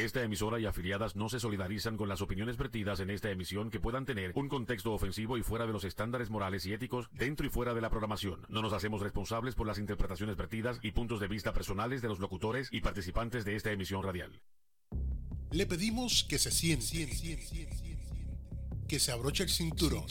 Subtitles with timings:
[0.00, 3.80] Esta emisora y afiliadas no se solidarizan con las opiniones vertidas en esta emisión que
[3.80, 7.50] puedan tener un contexto ofensivo y fuera de los estándares morales y éticos dentro y
[7.50, 8.46] fuera de la programación.
[8.48, 12.18] No nos hacemos responsables por las interpretaciones vertidas y puntos de vista personales de los
[12.18, 14.40] locutores y participantes de esta emisión radial.
[15.50, 17.06] Le pedimos que se siente,
[18.88, 20.06] que se abroche el cinturón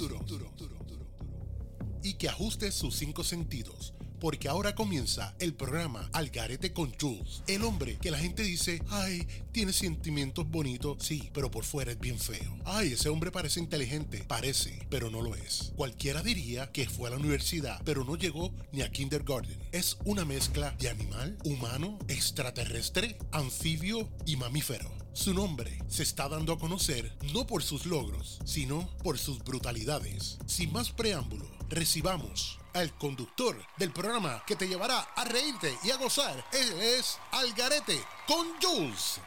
[2.03, 7.43] y que ajuste sus cinco sentidos porque ahora comienza el programa Algarete con Jules.
[7.47, 12.00] El hombre que la gente dice, ay, tiene sentimientos bonitos, sí, pero por fuera es
[12.00, 12.57] bien feo.
[12.65, 15.71] Ay, ese hombre parece inteligente, parece, pero no lo es.
[15.75, 19.57] Cualquiera diría que fue a la universidad, pero no llegó ni a kindergarten.
[19.71, 25.00] Es una mezcla de animal, humano, extraterrestre, anfibio y mamífero.
[25.14, 30.37] Su nombre se está dando a conocer no por sus logros, sino por sus brutalidades.
[30.45, 35.97] Sin más preámbulo, recibamos al conductor del programa que te llevará a reírte y a
[35.97, 36.44] gozar.
[36.52, 39.19] Es Algarete con Jules.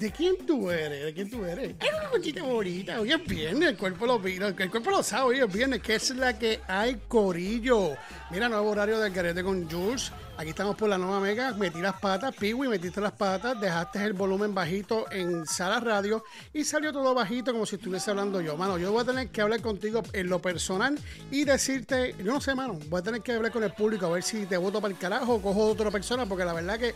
[0.00, 1.04] ¿De quién tú eres?
[1.04, 1.74] ¿De quién tú eres?
[1.78, 2.98] Es una cosita bonita.
[2.98, 6.16] Hoy es viernes, el cuerpo lo el cuerpo lo sabe, hoy es viernes, que es
[6.16, 7.90] la que hay corillo.
[8.30, 10.10] Mira, nuevo horario del carete con Jules.
[10.38, 11.52] Aquí estamos por la nueva mega.
[11.52, 16.64] Metí las patas, Piwi, metiste las patas, dejaste el volumen bajito en sala radio y
[16.64, 18.56] salió todo bajito como si estuviese hablando yo.
[18.56, 20.98] Mano, yo voy a tener que hablar contigo en lo personal
[21.30, 24.08] y decirte, yo no sé, mano, voy a tener que hablar con el público a
[24.08, 26.78] ver si te voto para el carajo o cojo a otra persona porque la verdad
[26.78, 26.94] que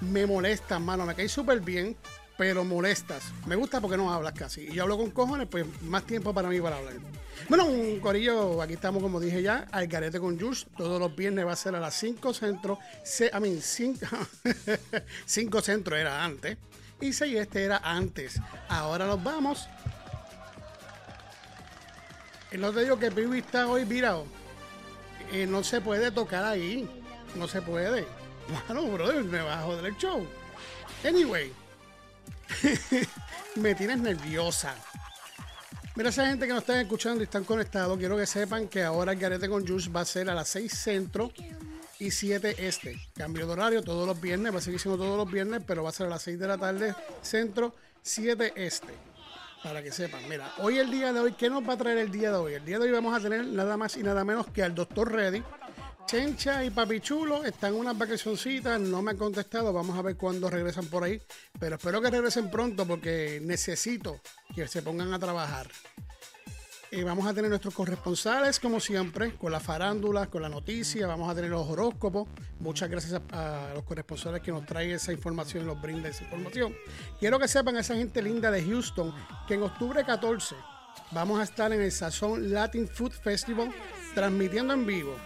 [0.00, 1.04] me molesta, mano.
[1.04, 1.94] Me caí súper bien
[2.36, 3.32] pero molestas.
[3.46, 4.62] Me gusta porque no hablas casi.
[4.62, 6.94] Y yo hablo con cojones, pues más tiempo para mí para hablar.
[7.48, 10.66] Bueno, un corillo, aquí estamos, como dije ya, al garete con Jules.
[10.76, 12.78] Todos los viernes va a ser a las 5 centro.
[13.32, 13.60] A mí,
[15.26, 16.58] 5 centro era antes.
[17.00, 18.40] Y 6 este era antes.
[18.68, 19.68] Ahora nos vamos.
[22.52, 24.26] Y no te digo que Piwi está hoy virado.
[25.32, 26.88] Eh, no se puede tocar ahí.
[27.34, 28.06] No se puede.
[28.68, 30.24] Bueno, brother, me va a joder el show.
[31.04, 31.65] Anyway.
[33.56, 34.74] me tienes nerviosa.
[35.94, 39.12] Mira, esa gente que nos están escuchando y están conectados, quiero que sepan que ahora
[39.12, 41.32] el Garete con Juice va a ser a las 6 centro
[41.98, 43.00] y 7 este.
[43.16, 45.88] Cambio de horario todos los viernes, va a seguir siendo todos los viernes, pero va
[45.88, 48.92] a ser a las 6 de la tarde centro, 7 este.
[49.62, 52.10] Para que sepan, mira, hoy el día de hoy, ¿qué nos va a traer el
[52.10, 52.54] día de hoy?
[52.54, 55.10] El día de hoy vamos a tener nada más y nada menos que al Doctor
[55.10, 55.42] Reddy
[56.06, 60.16] Chencha y Papi Chulo están en unas vacacioncitas, no me han contestado, vamos a ver
[60.16, 61.20] cuándo regresan por ahí,
[61.58, 64.20] pero espero que regresen pronto porque necesito
[64.54, 65.68] que se pongan a trabajar.
[66.92, 71.28] Y vamos a tener nuestros corresponsales, como siempre, con la farándula, con la noticia, vamos
[71.28, 72.28] a tener los horóscopos.
[72.60, 76.72] Muchas gracias a, los corresponsales que nos traen esa información nos brindan esa información.
[77.18, 79.12] Quiero que sepan esa gente linda de Houston
[79.48, 80.54] que en octubre 14
[81.10, 83.74] vamos a estar en el Sazón Latin Food Festival
[84.14, 85.16] transmitiendo en vivo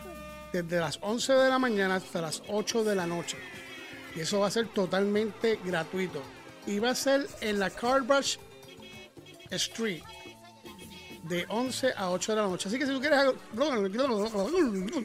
[0.52, 3.36] desde las 11 de la mañana hasta las 8 de la noche.
[4.14, 6.22] Y eso va a ser totalmente gratuito.
[6.66, 8.36] Y va a ser en la Carbrush
[9.50, 10.02] Street
[11.24, 12.68] de 11 a 8 de la noche.
[12.68, 13.18] Así que si tú quieres,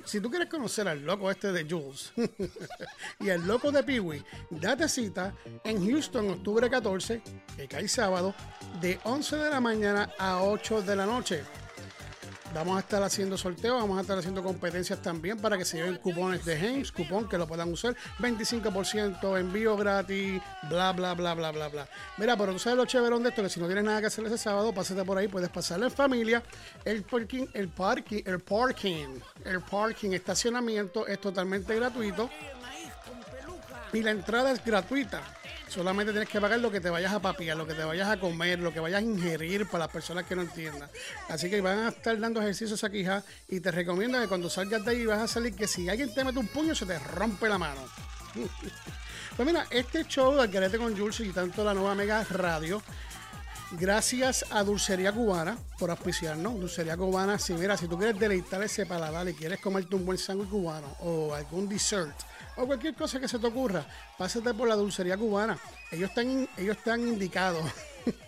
[0.05, 2.13] si tú quieres conocer al loco este de Jules
[3.19, 7.21] y al loco de Peewee, date cita en Houston, octubre 14,
[7.57, 8.33] que cae sábado,
[8.81, 11.43] de 11 de la mañana a 8 de la noche.
[12.55, 15.97] Vamos a estar haciendo sorteos, vamos a estar haciendo competencias también para que se lleven
[15.97, 21.51] cupones de James, cupón que lo puedan usar, 25% envío gratis, bla, bla, bla, bla,
[21.51, 21.85] bla, bla.
[22.17, 24.25] Mira, pero tú sabes lo chéverón de esto, que si no tienes nada que hacer
[24.25, 26.41] ese sábado, pásate por ahí, puedes pasarle en familia.
[26.85, 32.29] El parking, el parking, el parking, el parking, estacionamiento es totalmente gratuito
[33.91, 35.21] y la entrada es gratuita.
[35.75, 38.17] Solamente tienes que pagar lo que te vayas a papiar, lo que te vayas a
[38.17, 40.89] comer, lo que vayas a ingerir para las personas que no entiendan.
[41.27, 44.85] Así que van a estar dando ejercicios aquí, ja, y te recomiendo que cuando salgas
[44.85, 47.49] de ahí vas a salir que si alguien te mete un puño se te rompe
[47.49, 47.81] la mano.
[49.35, 52.81] pues mira, este show de Alquerete con Jules y tanto la nueva Mega Radio
[53.77, 56.57] Gracias a Dulcería Cubana por auspiciarnos.
[56.57, 60.17] Dulcería Cubana, si mira, si tú quieres deleitar ese paladar y quieres comerte un buen
[60.17, 62.15] sándwich cubano o algún dessert,
[62.55, 63.85] o cualquier cosa que se te ocurra,
[64.17, 65.59] pásate por la dulcería cubana.
[65.91, 67.69] Ellos están, ellos están indicados.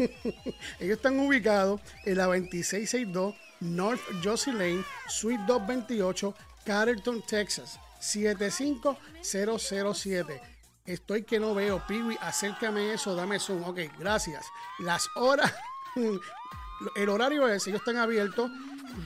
[0.80, 6.36] ellos están ubicados en la 2662 North Josie Lane, Suite 228,
[6.66, 7.80] Carrollton, Texas.
[8.00, 10.57] 75007.
[10.88, 13.62] Estoy que no veo, Piwi, acércame eso, dame zoom.
[13.66, 14.46] Ok, gracias.
[14.80, 15.54] Las horas,
[16.96, 18.50] el horario es, ellos están abiertos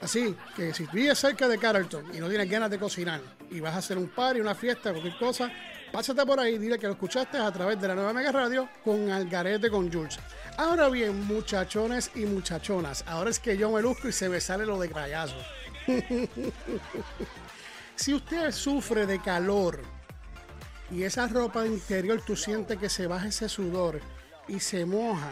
[0.00, 3.20] Así que si vives cerca de Carlton y no tienes ganas de cocinar
[3.50, 5.52] y vas a hacer un party, una fiesta, cualquier cosa,
[5.94, 9.12] pásate por ahí, dile que lo escuchaste a través de la nueva Mega Radio con
[9.12, 10.18] Algarete con Jules.
[10.56, 14.66] Ahora bien, muchachones y muchachonas, ahora es que yo me luzco y se me sale
[14.66, 15.36] lo de crayazo.
[17.94, 19.82] si usted sufre de calor
[20.90, 24.00] y esa ropa interior tú sientes que se baja ese sudor
[24.48, 25.30] y se moja,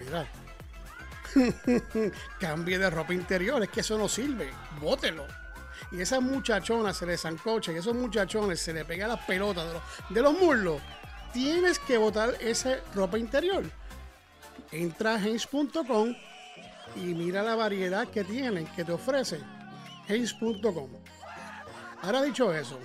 [0.00, 0.26] mira,
[2.40, 4.50] cambie de ropa interior, es que eso no sirve,
[4.80, 5.43] bótelo.
[5.90, 9.72] Y esa muchachona se le zancocha y esos muchachones se le pega las pelotas de
[9.72, 10.80] los, de los muslos
[11.34, 13.64] tienes que botar esa ropa interior.
[14.70, 16.14] Entra a Haynes.com
[16.96, 19.40] y mira la variedad que tienen, que te ofrece
[20.08, 20.88] Haynes.com.
[22.02, 22.78] Ahora dicho eso,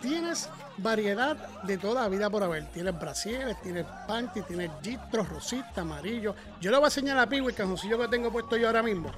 [0.00, 0.48] tienes
[0.78, 2.70] variedad de toda la vida por haber.
[2.70, 6.34] Tienes brasieres, tienes panty, tienes gistros, rosita, amarillo.
[6.60, 9.10] Yo le voy a enseñar a Piwi el cajoncillo que tengo puesto yo ahora mismo.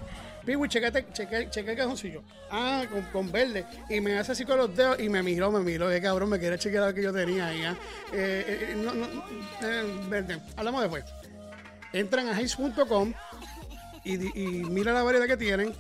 [0.44, 2.22] Piwi, chequete, cheque, cheque el cajoncillo.
[2.50, 3.66] Ah, con, verde.
[3.88, 5.88] Y me hace así con los dedos y me miró, me miró.
[5.88, 7.64] Qué cabrón, me quiere chequear lo que yo tenía ahí.
[7.64, 7.76] ¿ah?
[8.12, 9.06] Eh, eh, no, no,
[9.62, 10.40] eh, verde.
[10.56, 11.04] Hablamos después.
[11.92, 13.12] Entran a Haze.com
[14.04, 15.75] y, y mira la variedad que tienen.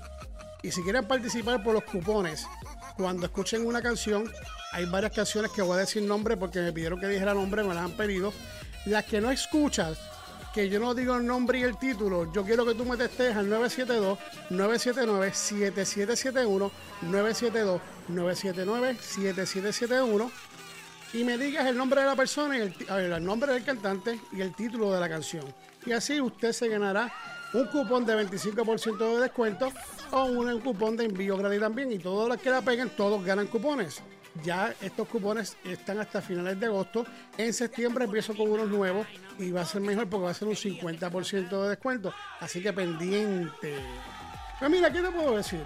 [0.62, 2.46] Y si quieren participar por los cupones,
[2.96, 4.30] cuando escuchen una canción,
[4.72, 7.74] hay varias canciones que voy a decir nombre porque me pidieron que dijera nombre, me
[7.74, 8.32] las han pedido.
[8.84, 9.98] Las que no escuchas,
[10.54, 13.36] que yo no digo el nombre y el título, yo quiero que tú me testes
[13.36, 13.48] al
[14.50, 16.70] 972-979-7771,
[18.08, 20.30] 972-979-7771
[21.12, 24.54] y me digas el nombre de la persona, y el, nombre del cantante y el
[24.54, 25.44] título de la canción.
[25.84, 27.12] Y así usted se ganará
[27.52, 29.72] un cupón de 25% de descuento
[30.12, 31.90] o un cupón de envío gratis también.
[31.90, 34.00] Y todos los que la peguen, todos ganan cupones.
[34.44, 37.04] Ya estos cupones están hasta finales de agosto.
[37.36, 39.06] En septiembre empiezo con unos nuevos
[39.38, 42.14] y va a ser mejor porque va a ser un 50% de descuento.
[42.38, 43.76] Así que pendiente.
[44.58, 45.64] Pero mira, ¿qué te puedo decir?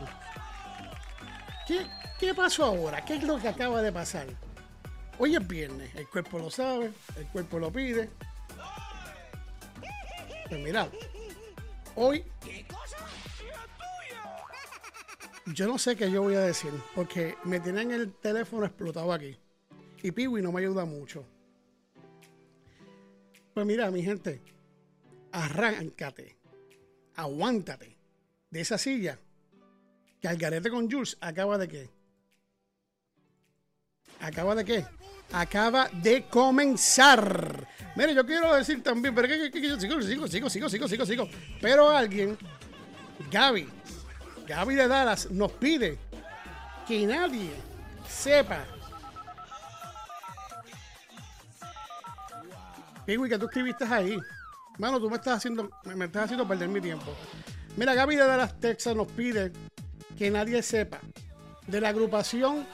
[1.66, 1.86] ¿Qué,
[2.18, 3.04] ¿Qué pasó ahora?
[3.04, 4.26] ¿Qué es lo que acaba de pasar?
[5.18, 8.10] Hoy es viernes, el cuerpo lo sabe, el cuerpo lo pide.
[10.48, 10.88] Pues mira,
[11.94, 12.24] hoy
[15.46, 19.36] yo no sé qué yo voy a decir, porque me tienen el teléfono explotado aquí.
[20.02, 21.24] Y Piwi no me ayuda mucho.
[23.52, 24.42] Pues mira, mi gente,
[25.32, 26.36] arráncate,
[27.14, 27.96] aguántate
[28.50, 29.18] de esa silla
[30.20, 31.90] que Algarete con Jules acaba de qué.
[34.20, 34.84] ¿Acaba de qué?
[35.32, 37.68] Acaba de comenzar.
[37.96, 41.28] Mire, yo quiero decir también, pero que, sigo, sigo, sigo, sigo, sigo, sigo, sigo.
[41.60, 42.36] Pero alguien,
[43.30, 43.68] Gaby,
[44.46, 45.98] Gaby de Dallas nos pide
[46.86, 47.50] que nadie
[48.08, 48.64] sepa.
[53.06, 54.18] Pigui, que tú escribiste ahí.
[54.78, 57.14] Mano, tú me estás haciendo, me estás haciendo perder mi tiempo.
[57.76, 59.52] Mira, Gaby de Dallas, Texas nos pide
[60.16, 61.00] que nadie sepa
[61.66, 62.66] de la agrupación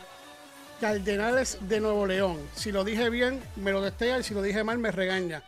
[0.80, 2.38] Cardenales de Nuevo León.
[2.54, 5.42] Si lo dije bien, me lo destea y si lo dije mal, me regaña.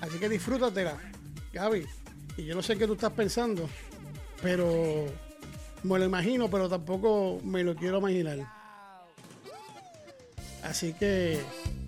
[0.00, 0.96] Así que disfrútatela,
[1.52, 1.86] Gaby.
[2.36, 3.68] Y yo no sé qué tú estás pensando,
[4.42, 5.06] pero
[5.86, 8.38] me lo imagino, pero tampoco me lo quiero imaginar.
[10.62, 11.40] Así que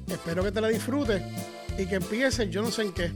[0.06, 1.22] espero que te la disfrutes
[1.76, 3.12] y que empieces, yo no sé en qué.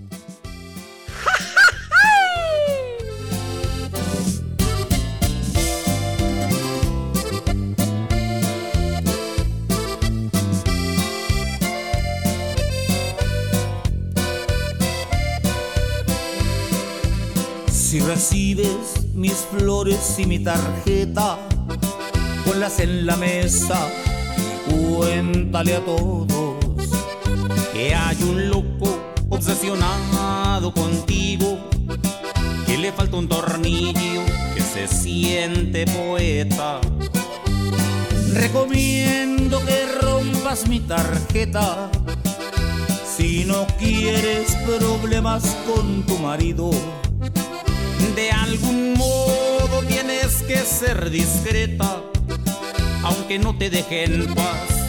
[17.92, 21.38] Si recibes mis flores y mi tarjeta,
[22.42, 23.86] ponlas en la mesa,
[24.64, 26.56] cuéntale a todos
[27.74, 31.58] que hay un loco obsesionado contigo,
[32.64, 34.22] que le falta un tornillo,
[34.54, 36.80] que se siente poeta.
[38.32, 41.90] Recomiendo que rompas mi tarjeta
[43.04, 46.70] si no quieres problemas con tu marido
[48.16, 52.02] de algún modo tienes que ser discreta,
[53.04, 54.82] aunque no te dejen en paz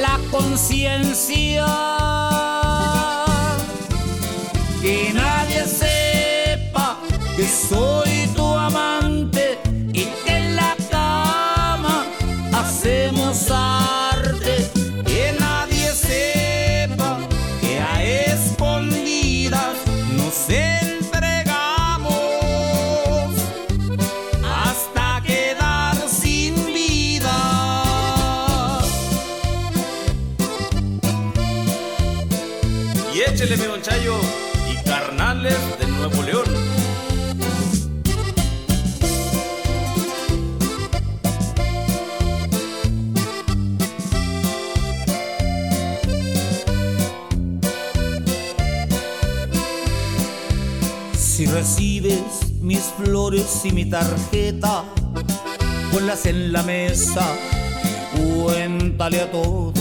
[0.00, 1.66] la conciencia.
[4.80, 6.98] Que nadie sepa
[7.36, 8.51] que soy tu
[53.04, 54.84] flores y mi tarjeta,
[55.92, 57.26] ponlas en la mesa
[58.14, 59.72] cuéntale a todos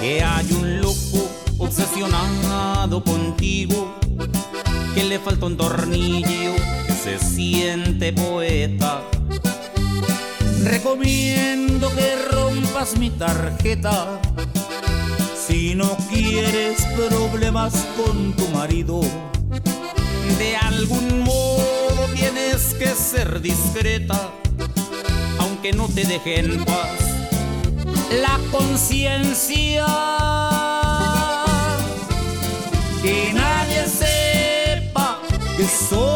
[0.00, 1.28] que hay un loco
[1.58, 3.94] obsesionado contigo,
[4.94, 6.54] que le falta un tornillo,
[6.86, 9.02] que se siente poeta.
[10.62, 14.20] Recomiendo que rompas mi tarjeta
[15.46, 19.00] si no quieres problemas con tu marido.
[20.38, 21.45] De algún modo
[22.78, 24.30] que ser discreta,
[25.38, 27.06] aunque no te deje en paz
[28.20, 29.86] la conciencia.
[33.02, 35.20] Que nadie sepa
[35.56, 36.15] que soy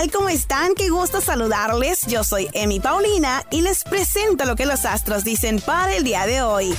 [0.00, 0.10] tal?
[0.10, 0.74] ¿Cómo están?
[0.74, 2.06] Qué gusto saludarles.
[2.06, 6.26] Yo soy Emi Paulina y les presento lo que los astros dicen para el día
[6.26, 6.74] de hoy.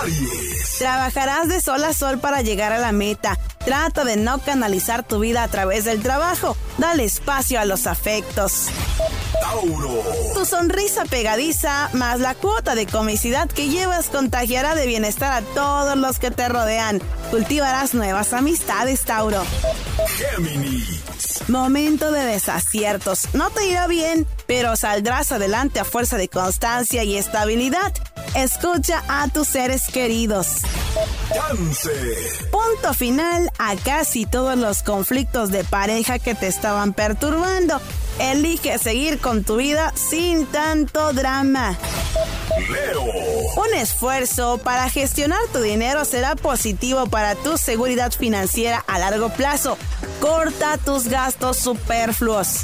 [0.00, 0.78] Aries.
[0.78, 3.38] Trabajarás de sol a sol para llegar a la meta.
[3.64, 6.56] Trata de no canalizar tu vida a través del trabajo.
[6.78, 8.66] Dale espacio a los afectos.
[9.40, 10.02] Tauro.
[10.34, 15.96] Tu sonrisa pegadiza más la cuota de comicidad que llevas contagiará de bienestar a todos
[15.96, 17.00] los que te rodean.
[17.30, 19.42] Cultivarás nuevas amistades, Tauro.
[21.48, 23.28] Momento de desaciertos.
[23.34, 27.92] No te irá bien, pero saldrás adelante a fuerza de constancia y estabilidad.
[28.34, 30.48] Escucha a tus seres queridos.
[32.50, 37.80] Punto final a casi todos los conflictos de pareja que te estaban perturbando.
[38.18, 41.78] Elige seguir con tu vida sin tanto drama.
[42.70, 43.04] Leo.
[43.56, 49.78] Un esfuerzo para gestionar tu dinero será positivo para tu seguridad financiera a largo plazo.
[50.22, 52.60] Corta tus gastos superfluos.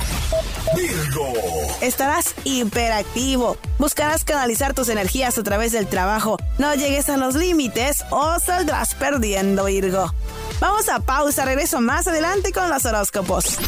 [0.77, 1.33] Virgo.
[1.81, 3.57] Estarás hiperactivo.
[3.81, 6.37] Buscarás canalizar tus energías a través del trabajo.
[6.59, 10.15] No llegues a los límites o saldrás perdiendo, Virgo.
[10.61, 13.59] Vamos a pausa, regreso más adelante con los horóscopos.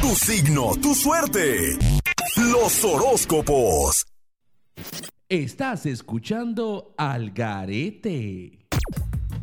[0.00, 1.78] Tu signo, tu suerte.
[2.34, 4.06] Los horóscopos.
[5.28, 8.66] Estás escuchando Al Garete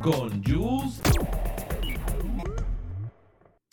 [0.01, 0.99] con Jules.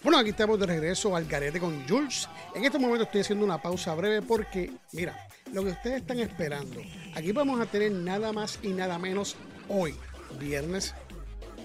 [0.04, 2.28] Bueno, aquí estamos de regreso al Garete con Jules.
[2.54, 5.16] En este momento estoy haciendo una pausa breve porque, mira,
[5.50, 6.82] lo que ustedes están esperando,
[7.14, 9.34] aquí vamos a tener nada más y nada menos
[9.66, 9.96] hoy,
[10.38, 10.94] viernes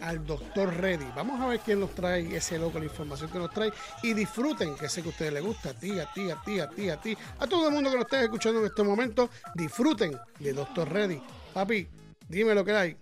[0.01, 1.03] al doctor Reddy.
[1.17, 3.73] Vamos a ver quién nos trae ese loco, la información que nos trae.
[4.03, 6.59] Y disfruten, que sé que a ustedes les gusta, a ti, a ti, a ti,
[6.61, 9.29] a ti, a ti, a todo el mundo que nos esté escuchando en este momento.
[9.53, 11.21] Disfruten de doctor Reddy.
[11.53, 11.89] Papi,
[12.29, 12.97] dime lo que hay.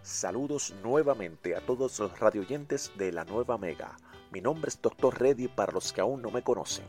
[0.00, 3.96] Saludos nuevamente a todos los radioyentes de la nueva Mega.
[4.30, 5.18] Mi nombre es Dr.
[5.18, 6.84] Reddy para los que aún no me conocen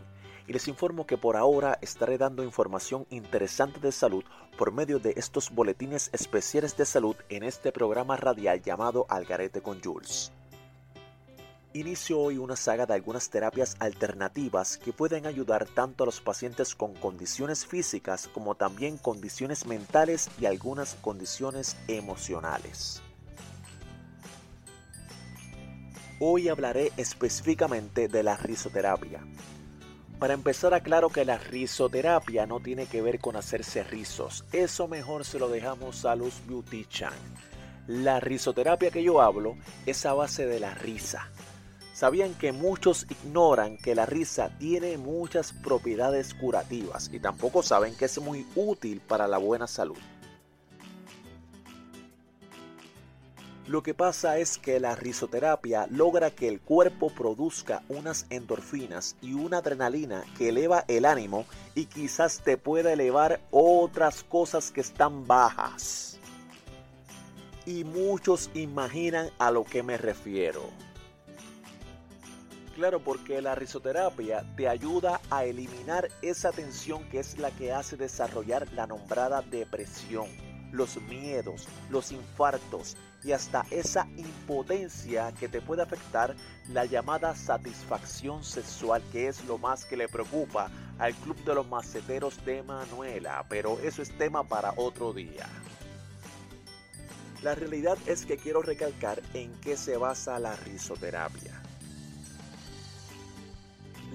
[0.48, 4.24] y les informo que por ahora estaré dando información interesante de salud
[4.58, 9.82] por medio de estos boletines especiales de salud en este programa radial llamado Algarete con
[9.84, 10.32] Jules.
[11.74, 16.74] Inicio hoy una saga de algunas terapias alternativas que pueden ayudar tanto a los pacientes
[16.74, 23.04] con condiciones físicas como también condiciones mentales y algunas condiciones emocionales.
[26.20, 29.22] Hoy hablaré específicamente de la risoterapia,
[30.20, 34.46] para empezar, aclaro que la risoterapia no tiene que ver con hacerse rizos.
[34.52, 37.14] Eso mejor se lo dejamos a los beautician.
[37.86, 41.30] La risoterapia que yo hablo es a base de la risa.
[41.94, 48.06] ¿Sabían que muchos ignoran que la risa tiene muchas propiedades curativas y tampoco saben que
[48.06, 49.98] es muy útil para la buena salud?
[53.68, 59.34] Lo que pasa es que la risoterapia logra que el cuerpo produzca unas endorfinas y
[59.34, 65.28] una adrenalina que eleva el ánimo y quizás te pueda elevar otras cosas que están
[65.28, 66.18] bajas.
[67.66, 70.62] Y muchos imaginan a lo que me refiero.
[72.74, 77.98] Claro, porque la risoterapia te ayuda a eliminar esa tensión que es la que hace
[77.98, 80.28] desarrollar la nombrada depresión,
[80.72, 86.36] los miedos, los infartos, y hasta esa impotencia que te puede afectar
[86.70, 91.68] la llamada satisfacción sexual, que es lo más que le preocupa al Club de los
[91.68, 95.48] Maceteros de Manuela, pero eso es tema para otro día.
[97.44, 101.62] La realidad es que quiero recalcar en qué se basa la risoterapia.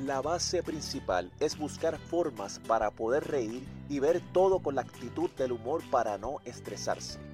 [0.05, 5.31] La base principal es buscar formas para poder reír y ver todo con la actitud
[5.33, 7.32] del humor para no estresarse.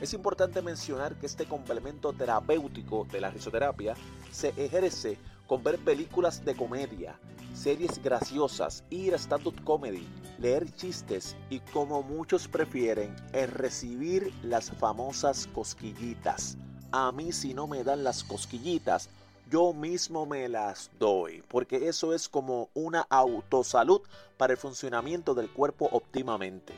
[0.00, 3.94] Es importante mencionar que este complemento terapéutico de la risoterapia
[4.30, 7.18] se ejerce con ver películas de comedia,
[7.52, 10.06] series graciosas, ir a stand-up comedy,
[10.38, 16.56] leer chistes y como muchos prefieren, el recibir las famosas cosquillitas.
[16.92, 19.10] A mí si no me dan las cosquillitas,
[19.50, 24.02] yo mismo me las doy, porque eso es como una autosalud
[24.36, 26.74] para el funcionamiento del cuerpo óptimamente.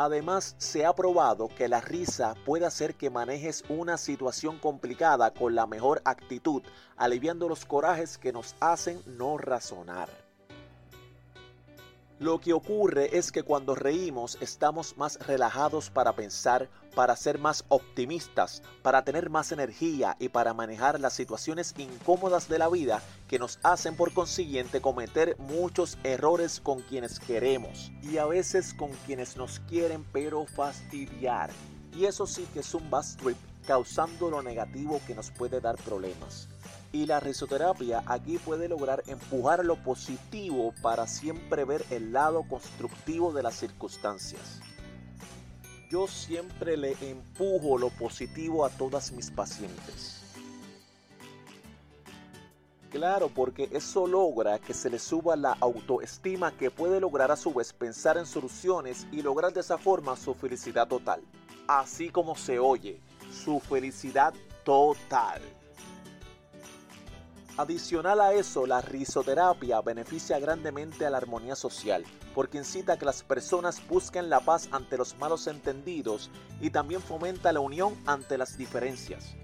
[0.00, 5.56] Además, se ha probado que la risa puede hacer que manejes una situación complicada con
[5.56, 6.62] la mejor actitud,
[6.96, 10.08] aliviando los corajes que nos hacen no razonar.
[12.20, 17.64] Lo que ocurre es que cuando reímos estamos más relajados para pensar, para ser más
[17.68, 23.38] optimistas, para tener más energía y para manejar las situaciones incómodas de la vida que
[23.38, 29.36] nos hacen por consiguiente cometer muchos errores con quienes queremos y a veces con quienes
[29.36, 31.50] nos quieren pero fastidiar.
[31.96, 35.76] Y eso sí que es un bad trip causando lo negativo que nos puede dar
[35.76, 36.48] problemas.
[36.90, 43.32] Y la risoterapia aquí puede lograr empujar lo positivo para siempre ver el lado constructivo
[43.32, 44.62] de las circunstancias.
[45.88, 50.22] Yo siempre le empujo lo positivo a todas mis pacientes.
[52.90, 57.52] Claro, porque eso logra que se le suba la autoestima que puede lograr a su
[57.52, 61.22] vez pensar en soluciones y lograr de esa forma su felicidad total.
[61.66, 65.40] Así como se oye, su felicidad total.
[67.58, 73.04] Adicional a eso, la risoterapia beneficia grandemente a la armonía social, porque incita a que
[73.04, 78.38] las personas busquen la paz ante los malos entendidos y también fomenta la unión ante
[78.38, 79.34] las diferencias.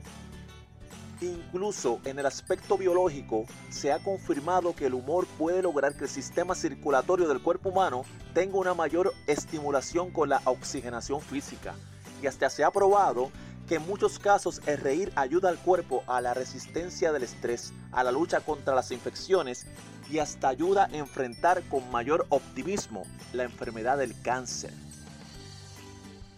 [1.21, 6.11] Incluso en el aspecto biológico se ha confirmado que el humor puede lograr que el
[6.11, 11.75] sistema circulatorio del cuerpo humano tenga una mayor estimulación con la oxigenación física.
[12.23, 13.33] Y hasta se ha probado
[13.69, 18.05] que en muchos casos el reír ayuda al cuerpo a la resistencia del estrés, a
[18.05, 19.67] la lucha contra las infecciones
[20.11, 24.73] y hasta ayuda a enfrentar con mayor optimismo la enfermedad del cáncer.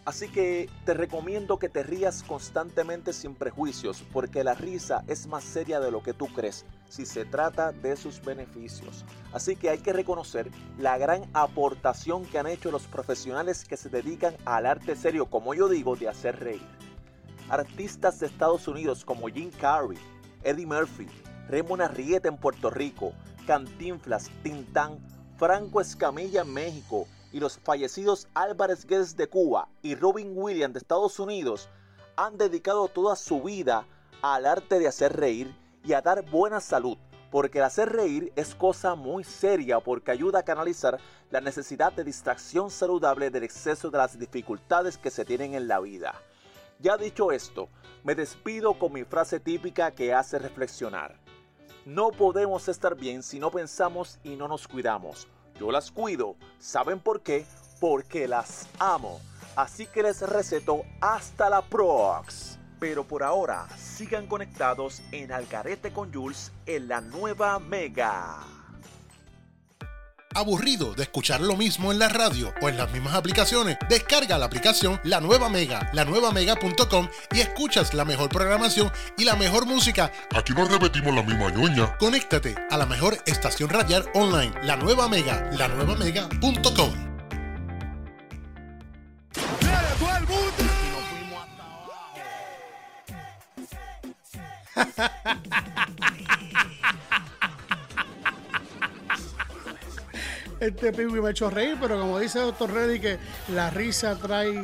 [0.04, 5.42] Así que te recomiendo que te rías constantemente sin prejuicios, porque la risa es más
[5.42, 9.04] seria de lo que tú crees si se trata de sus beneficios.
[9.32, 13.88] Así que hay que reconocer la gran aportación que han hecho los profesionales que se
[13.88, 16.85] dedican al arte serio, como yo digo, de hacer reír.
[17.48, 19.98] Artistas de Estados Unidos como Jim Carrey,
[20.42, 21.06] Eddie Murphy,
[21.48, 23.12] Raymond Arrieta en Puerto Rico,
[23.46, 24.98] Cantinflas, Tintán,
[25.36, 30.78] Franco Escamilla en México, y los fallecidos Álvarez Guedes de Cuba y Robin Williams de
[30.78, 31.68] Estados Unidos
[32.16, 33.86] han dedicado toda su vida
[34.22, 35.54] al arte de hacer reír
[35.84, 36.96] y a dar buena salud,
[37.30, 40.98] porque el hacer reír es cosa muy seria porque ayuda a canalizar
[41.30, 45.78] la necesidad de distracción saludable del exceso de las dificultades que se tienen en la
[45.80, 46.14] vida.
[46.78, 47.70] Ya dicho esto,
[48.04, 51.18] me despido con mi frase típica que hace reflexionar.
[51.86, 55.26] No podemos estar bien si no pensamos y no nos cuidamos.
[55.58, 56.36] Yo las cuido.
[56.58, 57.46] ¿Saben por qué?
[57.80, 59.20] Porque las amo.
[59.54, 62.58] Así que les receto hasta la prox.
[62.78, 68.55] Pero por ahora, sigan conectados en Algarete con Jules en la nueva Mega.
[70.36, 73.78] ¿Aburrido de escuchar lo mismo en la radio o en las mismas aplicaciones?
[73.88, 79.64] Descarga la aplicación La Nueva Mega, lanuevamega.com y escuchas la mejor programación y la mejor
[79.64, 80.12] música.
[80.34, 81.96] Aquí no repetimos la misma ñoña.
[81.96, 86.92] Conéctate a la mejor estación radial online, La Nueva Mega, lanuevamega.com.
[100.60, 104.16] Este pingüi me ha hecho reír, pero como dice el doctor Reddy, que la risa
[104.16, 104.54] trae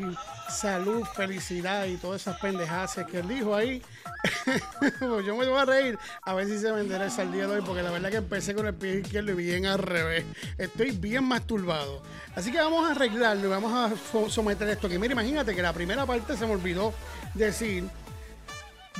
[0.48, 3.82] salud, felicidad y todas esas pendejadas que él dijo ahí.
[5.00, 7.56] pues yo me voy a reír a ver si se me endereza el día de
[7.56, 10.24] hoy, porque la verdad que empecé con el pie izquierdo y bien al revés.
[10.58, 12.02] Estoy bien masturbado.
[12.34, 14.88] Así que vamos a arreglarlo y vamos a someter esto.
[14.88, 16.94] Que mira, imagínate que la primera parte se me olvidó
[17.34, 17.84] decir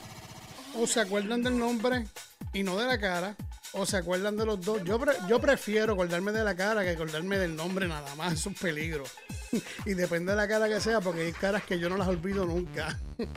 [0.77, 2.05] o se acuerdan del nombre
[2.53, 3.35] y no de la cara,
[3.73, 4.83] o se acuerdan de los dos.
[4.83, 8.33] Yo, yo prefiero acordarme de la cara que acordarme del nombre nada más.
[8.33, 9.03] Es un peligro.
[9.85, 12.45] y depende de la cara que sea, porque hay caras que yo no las olvido
[12.45, 12.99] nunca.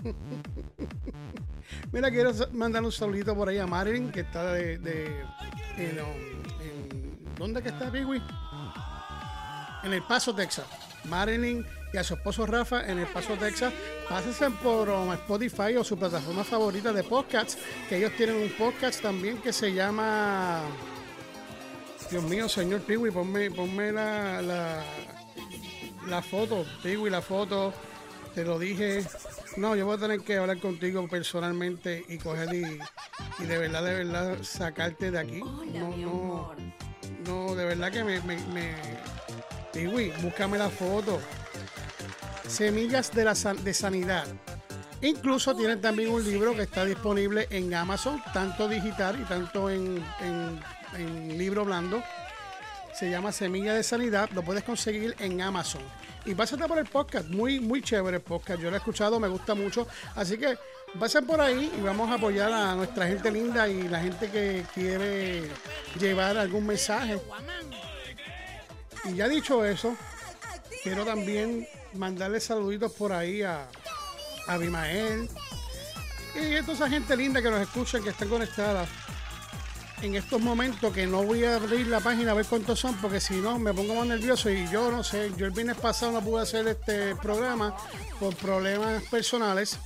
[1.93, 4.79] Mira, quiero mandar un saludito por ahí a Marilyn, que está de.
[7.39, 8.23] ¿Dónde está, Pigui?
[9.83, 10.67] En El Paso, Texas.
[11.05, 13.73] Marilyn y a su esposo Rafa en El Paso, Texas.
[14.09, 17.57] Pásense por um, Spotify o su plataforma favorita de podcasts,
[17.89, 20.63] que ellos tienen un podcast también que se llama.
[22.11, 24.83] Dios mío, señor Piwi, ponme, ponme la, la,
[26.09, 27.73] la foto, Piwi, la foto.
[28.35, 29.07] Te lo dije.
[29.57, 32.81] No, yo voy a tener que hablar contigo personalmente y coger y,
[33.39, 35.39] y de verdad, de verdad, sacarte de aquí.
[35.39, 36.57] No, no,
[37.25, 38.21] no, de verdad que me
[39.73, 41.21] Tiwi, búscame la foto.
[42.47, 44.27] Semillas de, la de Sanidad.
[45.01, 50.03] Incluso tienen también un libro que está disponible en Amazon, tanto digital y tanto en,
[50.21, 52.03] en libro blando.
[52.95, 54.31] Se llama Semilla de Sanidad.
[54.31, 55.83] Lo puedes conseguir en Amazon.
[56.27, 57.29] Y pásate por el podcast.
[57.29, 58.61] Muy, muy chévere el podcast.
[58.61, 59.87] Yo lo he escuchado, me gusta mucho.
[60.15, 60.57] Así que
[60.99, 64.65] pasen por ahí y vamos a apoyar a nuestra gente linda y la gente que
[64.73, 65.43] quiere
[65.99, 67.19] llevar algún mensaje.
[69.05, 69.97] Y ya dicho eso,
[70.83, 73.69] quiero también mandarle saluditos por ahí a,
[74.47, 75.29] a Bimael
[76.35, 78.89] y a toda esa gente linda que nos escucha, que están conectadas
[80.03, 83.21] en estos momentos que no voy a abrir la página a ver cuántos son porque
[83.21, 86.21] si no me pongo más nervioso y yo no sé, yo el viernes pasado no
[86.21, 87.75] pude hacer este programa
[88.21, 89.79] por problemas personales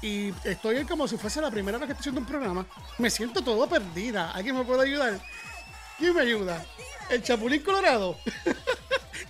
[0.00, 2.66] y estoy como si fuese la primera vez que estoy haciendo un programa.
[2.98, 4.32] Me siento todo perdida.
[4.32, 5.18] ¿Alguien me puede ayudar?
[5.98, 6.64] ¿Quién me ayuda?
[7.08, 8.16] ¿El Chapulín Colorado?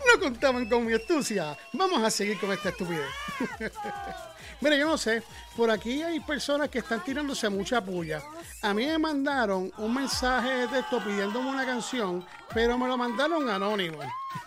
[0.07, 1.57] no contaban con mi astucia.
[1.73, 3.07] Vamos a seguir con esta estupidez.
[4.61, 5.23] Mira, yo no sé,
[5.57, 8.23] por aquí hay personas que están tirándose mucha puya.
[8.63, 13.49] A mí me mandaron un mensaje de texto pidiéndome una canción, pero me lo mandaron
[13.51, 13.99] anónimo.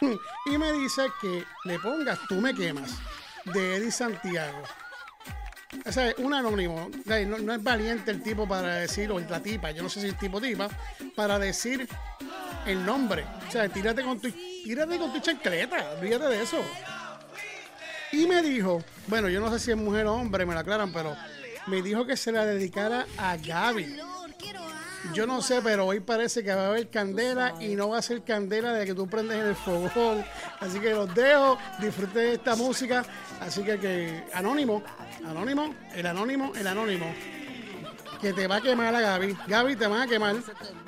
[0.46, 2.98] y me dice que le pongas Tú me quemas,
[3.46, 4.64] de Eddie Santiago.
[5.86, 6.90] O sea, un anónimo.
[7.28, 10.18] No, es valiente el tipo para decir, o la tipa, yo no sé si es
[10.18, 10.70] tipo tipa,
[11.16, 11.88] para decir
[12.66, 13.26] el nombre.
[13.48, 16.62] O sea, tírate con tu, tírate con tu chancleta, olvídate de eso.
[18.12, 20.94] Y me dijo, bueno, yo no sé si es mujer o hombre, me lo aclaran,
[20.94, 21.16] pero
[21.68, 23.98] me dijo que se la dedicara a Gaby.
[25.14, 28.02] Yo no sé, pero hoy parece que va a haber candela y no va a
[28.02, 30.26] ser candela de que tú prendes en el fogón.
[30.60, 33.06] Así que los dejo, disfruten de esta música.
[33.40, 34.84] Así que, que anónimo,
[35.26, 37.14] anónimo, el anónimo, el anónimo.
[38.22, 39.38] Que te va a quemar a Gaby.
[39.48, 40.36] Gaby te va a quemar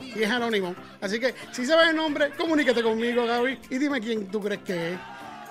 [0.01, 0.75] y es anónimo.
[0.99, 4.93] Así que si sabes el nombre, comunícate conmigo, Gaby, y dime quién tú crees que
[4.93, 4.99] es.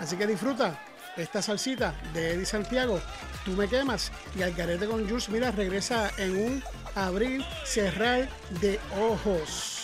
[0.00, 0.78] Así que disfruta
[1.16, 3.00] esta salsita de Eddie Santiago,
[3.44, 4.12] tú me quemas.
[4.36, 6.62] Y al carete con Jules, mira, regresa en un
[7.06, 8.28] abrir, cerrar
[8.60, 9.77] de ojos.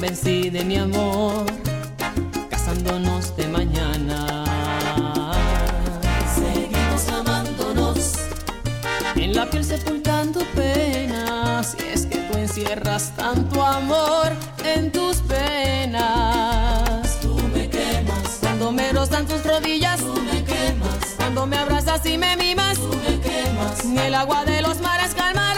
[0.00, 1.44] convencí de mi amor,
[2.48, 4.44] casándonos de mañana.
[6.34, 8.14] Seguimos amándonos,
[9.14, 14.28] en la piel sepultando penas, y es que tú encierras tanto amor
[14.64, 16.00] en tus penas.
[17.20, 22.16] Tú me quemas, cuando me rozan tus rodillas, tú me quemas, cuando me abrazas y
[22.16, 25.49] me mimas, tú me quemas, ni el agua de los mares calma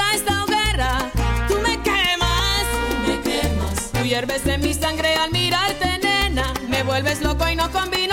[4.13, 6.53] hierves en mi sangre al mirarte, nena.
[6.69, 8.12] Me vuelves loco y no combina.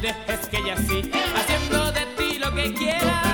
[0.00, 3.33] Dejes que ella sí, haciendo de ti lo que quiera.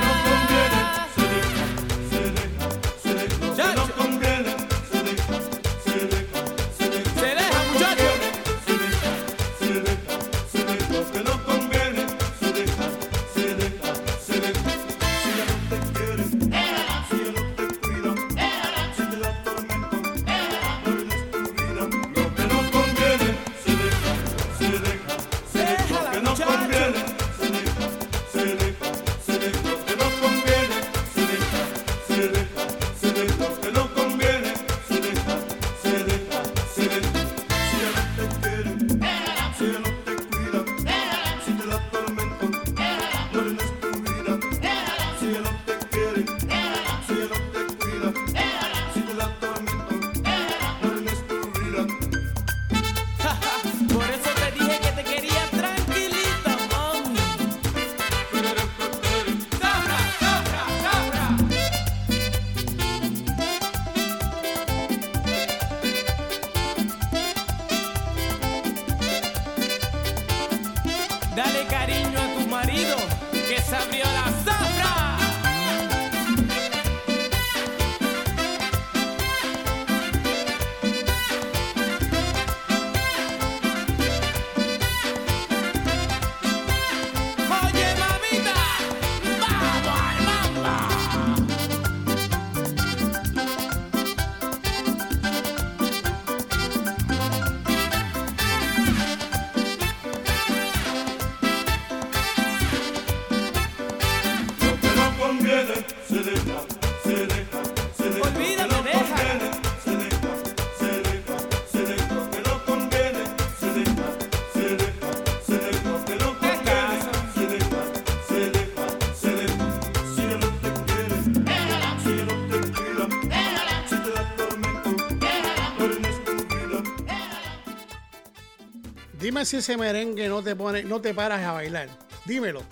[129.45, 131.88] si ese merengue no te pone, no te paras a bailar.
[132.24, 132.62] Dímelo.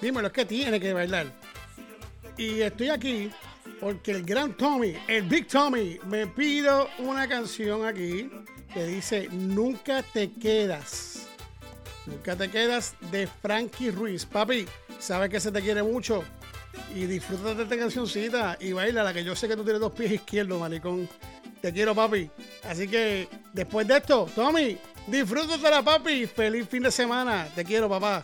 [0.00, 1.26] Dímelo, es que tiene que bailar.
[2.36, 3.30] Y estoy aquí
[3.80, 8.30] porque el gran Tommy, el Big Tommy, me pido una canción aquí
[8.72, 11.26] que dice Nunca te quedas.
[12.06, 14.24] Nunca te quedas de Frankie Ruiz.
[14.24, 14.66] Papi,
[14.98, 16.24] sabes que se te quiere mucho.
[16.94, 19.92] Y disfrútate de esta cancioncita y baila la que yo sé que tú tienes dos
[19.92, 21.08] pies izquierdos, malicón.
[21.60, 22.28] Te quiero, papi.
[22.64, 26.26] Así que después de esto, Tommy, Disfrútatela, papi.
[26.26, 27.48] Feliz fin de semana.
[27.54, 28.22] Te quiero, papá.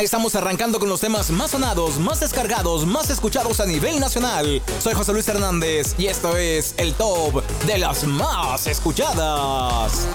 [0.00, 4.62] Ya estamos arrancando con los temas más sonados, más descargados, más escuchados a nivel nacional.
[4.78, 10.08] Soy José Luis Hernández y esto es el top de las más escuchadas.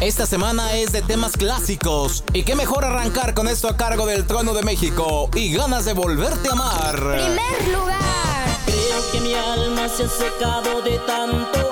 [0.00, 4.26] Esta semana es de temas clásicos y qué mejor arrancar con esto a cargo del
[4.26, 6.96] trono de México y ganas de volverte a amar.
[6.96, 8.58] Primer lugar.
[8.66, 11.69] Creo que mi alma se ha secado de tanto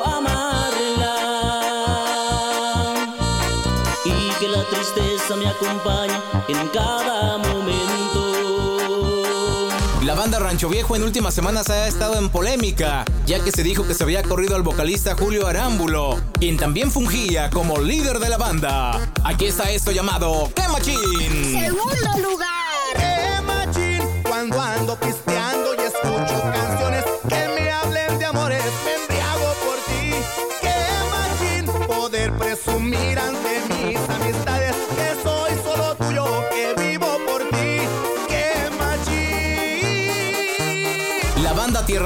[4.95, 8.29] tristeza me acompaña en cada momento.
[10.05, 13.87] La banda Rancho Viejo en últimas semanas ha estado en polémica, ya que se dijo
[13.87, 18.39] que se había corrido al vocalista Julio Arámbulo, quien también fungía como líder de la
[18.39, 19.13] banda.
[19.25, 20.97] Aquí está esto llamado ¡Qué machín!
[21.61, 22.48] Segundo lugar.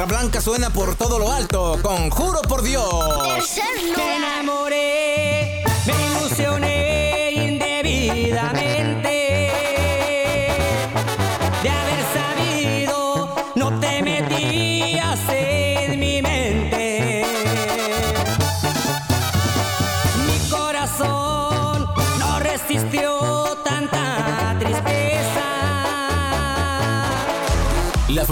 [0.02, 2.90] Tierra Blanca suena por todo lo alto, con Juro por Dios.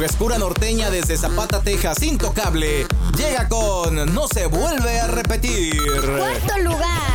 [0.01, 2.87] Frescura norteña desde Zapata, Texas, intocable,
[3.19, 5.77] llega con No se vuelve a repetir.
[5.77, 7.10] Cuarto lugar.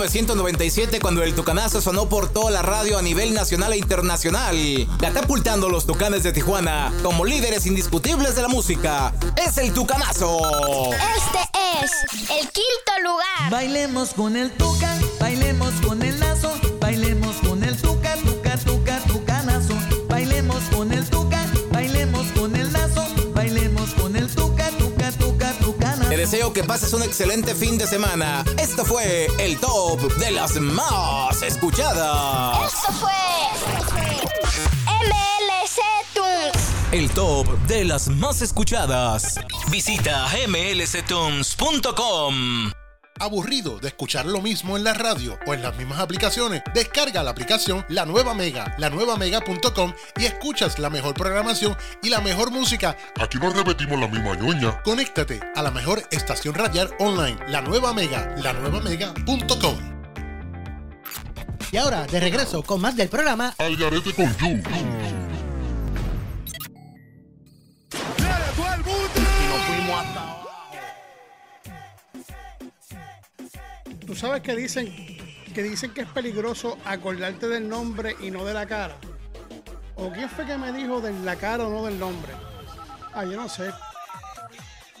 [0.00, 4.56] 1997 cuando el Tucanazo sonó por toda la radio a nivel nacional e internacional,
[4.98, 9.12] catapultando los Tucanes de Tijuana como líderes indiscutibles de la música.
[9.36, 10.40] Es el Tucanazo.
[10.94, 11.38] Este
[11.82, 11.90] es
[12.30, 13.50] el quinto lugar.
[13.50, 14.96] Bailemos con el tuca,
[26.30, 28.44] deseo que pases un excelente fin de semana.
[28.56, 32.72] Esto fue el top de las más escuchadas.
[32.72, 33.10] Esto fue
[34.86, 35.80] MLC
[36.14, 36.52] Tunes.
[36.92, 39.40] El top de las más escuchadas.
[39.70, 41.50] Visita mlctunes.com.
[43.20, 46.62] ¿Aburrido de escuchar lo mismo en la radio o en las mismas aplicaciones?
[46.72, 52.50] Descarga la aplicación La Nueva Mega, lanuevamega.com y escuchas la mejor programación y la mejor
[52.50, 52.96] música.
[53.20, 54.80] Aquí no repetimos la misma ñoña.
[54.82, 59.76] Conéctate a la mejor estación radial online, La Nueva Mega, lanuevamega.com.
[61.72, 65.19] Y ahora, de regreso con más del programa Al garete con You.
[74.10, 74.92] Tú sabes que dicen
[75.54, 78.96] que dicen que es peligroso acordarte del nombre y no de la cara.
[79.94, 82.32] ¿O quién fue que me dijo de la cara o no del nombre?
[83.14, 83.70] Ah, yo no sé.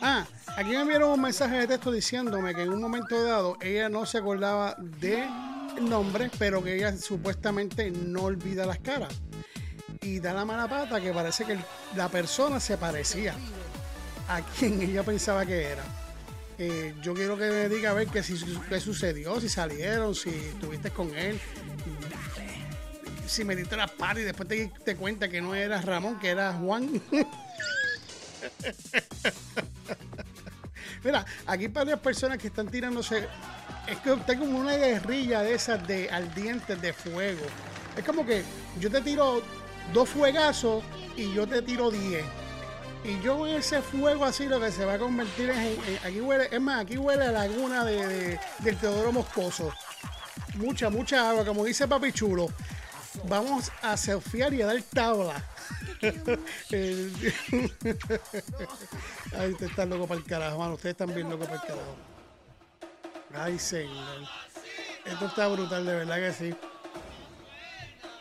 [0.00, 0.24] Ah,
[0.56, 4.06] aquí me enviaron un mensaje de texto diciéndome que en un momento dado ella no
[4.06, 5.28] se acordaba de
[5.80, 9.12] nombre, pero que ella supuestamente no olvida las caras.
[10.02, 11.58] Y da la mala pata que parece que
[11.96, 13.34] la persona se parecía
[14.28, 15.82] a quien ella pensaba que era.
[17.02, 18.34] Yo quiero que me diga a ver qué, si,
[18.68, 21.40] qué sucedió, si salieron, si estuviste con él,
[23.26, 26.28] si me diste la par y después te diste cuenta que no era Ramón, que
[26.28, 27.00] era Juan.
[31.02, 33.26] Mira, aquí hay varias personas que están tirándose.
[33.86, 37.46] Es que tengo como una guerrilla de esas de ardientes de fuego.
[37.96, 38.42] Es como que
[38.78, 39.42] yo te tiro
[39.94, 40.84] dos fuegazos
[41.16, 42.24] y yo te tiro diez.
[43.02, 46.06] Y yo en ese fuego así lo que se va a convertir es en, en-
[46.06, 49.72] aquí huele, es más, aquí huele a laguna de, de- del Teodoro Moscoso.
[50.56, 52.48] Mucha, mucha agua, como dice Papi Chulo.
[53.24, 55.42] Vamos a surfear y a dar tabla.
[56.70, 57.34] El-
[59.38, 60.74] Ay, usted está loco para el carajo, mano.
[60.74, 61.96] Ustedes están bien locos para el carajo.
[63.34, 64.28] Ay, señor.
[65.06, 66.54] Esto está brutal, de verdad que sí.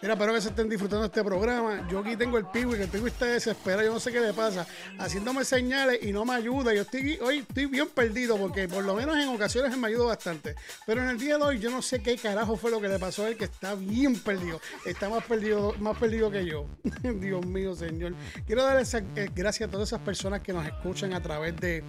[0.01, 1.85] Mira, espero que se estén disfrutando este programa.
[1.89, 3.83] Yo aquí tengo el piwi, que el piwi está desesperado.
[3.83, 4.65] Yo no sé qué le pasa.
[4.97, 6.73] Haciéndome señales y no me ayuda.
[6.73, 10.55] Yo estoy hoy estoy bien perdido porque por lo menos en ocasiones me ayuda bastante.
[10.85, 12.97] Pero en el día de hoy yo no sé qué carajo fue lo que le
[12.97, 14.61] pasó a él, que está bien perdido.
[14.85, 16.65] Está más perdido, más perdido que yo.
[17.03, 18.13] Dios mío, señor.
[18.47, 21.83] Quiero dar esa- eh, gracias a todas esas personas que nos escuchan a través de...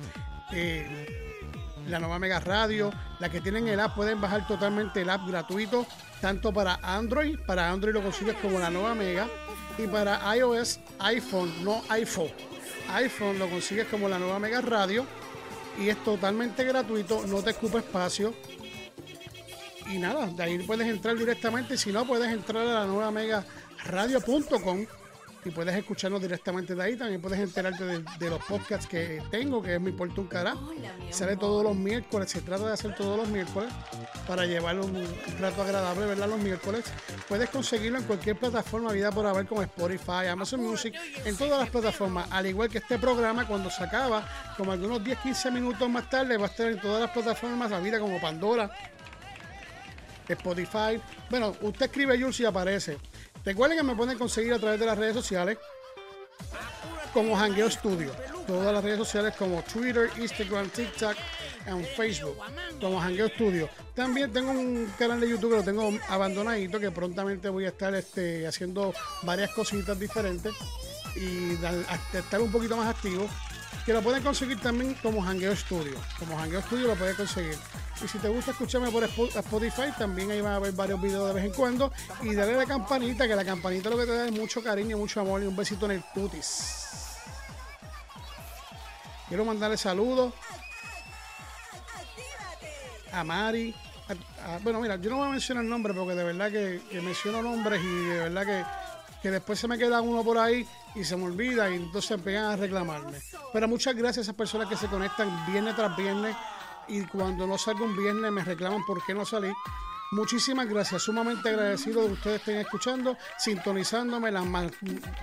[0.52, 1.26] eh,
[1.88, 2.92] la nueva Mega Radio.
[3.20, 5.86] Las que tienen el app pueden bajar totalmente el app gratuito,
[6.20, 7.38] tanto para Android.
[7.46, 9.28] Para Android lo consigues como la nueva Mega.
[9.78, 12.30] Y para iOS, iPhone, no iPhone.
[12.92, 15.06] iPhone lo consigues como la nueva Mega Radio
[15.78, 18.34] y es totalmente gratuito, no te ocupa espacio.
[19.90, 21.76] Y nada, de ahí puedes entrar directamente.
[21.76, 23.44] Si no, puedes entrar a la nueva Mega
[23.84, 24.86] Radio.com
[25.44, 26.96] y puedes escucharnos directamente de ahí.
[26.96, 30.56] También puedes enterarte de, de los podcasts que tengo, que es Mi Porto un.
[31.10, 33.72] Sale todos los miércoles, se trata de hacer todos los miércoles
[34.26, 36.28] para llevar un, un trato agradable, ¿verdad?
[36.28, 36.84] Los miércoles.
[37.28, 41.70] Puedes conseguirlo en cualquier plataforma, vida por haber, como Spotify, Amazon Music, en todas las
[41.70, 42.28] plataformas.
[42.30, 44.26] Al igual que este programa, cuando se acaba,
[44.56, 47.98] como algunos 10-15 minutos más tarde, va a estar en todas las plataformas, la vida
[47.98, 48.70] como Pandora,
[50.28, 51.00] Spotify.
[51.28, 53.09] Bueno, usted escribe Jules y aparece.
[53.44, 55.58] Recuerden que me pueden conseguir a través de las redes sociales
[57.12, 58.12] como Hangueo Studio.
[58.46, 61.16] Todas las redes sociales como Twitter, Instagram, TikTok
[61.66, 62.36] y Facebook
[62.80, 63.68] como Hangueo Studio.
[63.94, 67.94] También tengo un canal de YouTube que lo tengo abandonadito que prontamente voy a estar
[67.94, 70.54] este, haciendo varias cositas diferentes
[71.16, 71.52] y
[72.16, 73.28] estar un poquito más activo.
[73.90, 75.98] Que lo pueden conseguir también como Hangueo Studio.
[76.16, 77.58] Como Hangueo Studio lo pueden conseguir.
[78.04, 81.26] Y si te gusta escucharme por Spo- Spotify, también ahí van a ver varios videos
[81.26, 81.92] de vez en cuando.
[82.22, 84.96] Y dale a la campanita, que la campanita lo que te da es mucho cariño,
[84.96, 86.86] mucho amor y un besito en el cutis.
[89.26, 90.34] Quiero mandarle saludos
[93.10, 93.74] a Mari.
[94.62, 97.82] bueno, mira, yo no voy a mencionar nombres porque de verdad que, que menciono nombres
[97.82, 98.64] y de verdad que,
[99.20, 100.64] que después se me queda uno por ahí
[100.94, 103.18] y se me olvida y entonces empiezan a reclamarme.
[103.52, 106.36] Pero muchas gracias a esas personas que se conectan viernes tras viernes
[106.88, 109.52] y cuando no salgo un viernes me reclaman por qué no salí.
[110.12, 114.42] Muchísimas gracias, sumamente agradecido de que ustedes estén escuchando, sintonizándome, la,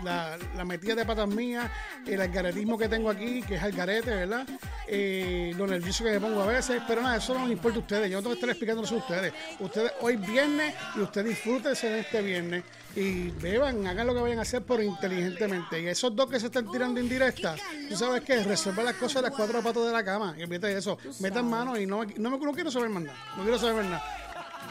[0.01, 1.69] la, la metida de patas mías,
[2.05, 4.47] el algaretismo que tengo aquí, que es algarete, ¿verdad?
[4.87, 7.81] Eh, lo nervioso que me pongo a veces, pero nada, eso no les importa a
[7.81, 9.33] ustedes, yo no tengo que estar explicándoles a ustedes.
[9.59, 12.63] Ustedes hoy viernes y ustedes disfrútense de este viernes
[12.95, 15.81] y beban, hagan lo que vayan a hacer, pero inteligentemente.
[15.81, 17.59] Y esos dos que se están tirando indirectas,
[17.89, 20.67] tú sabes qué, resuelvan las cosas de las cuatro patas de la cama, y olvídate
[20.67, 23.59] de eso, metan mano y no, no, me, no quiero saber más nada, no quiero
[23.59, 24.23] saber más nada.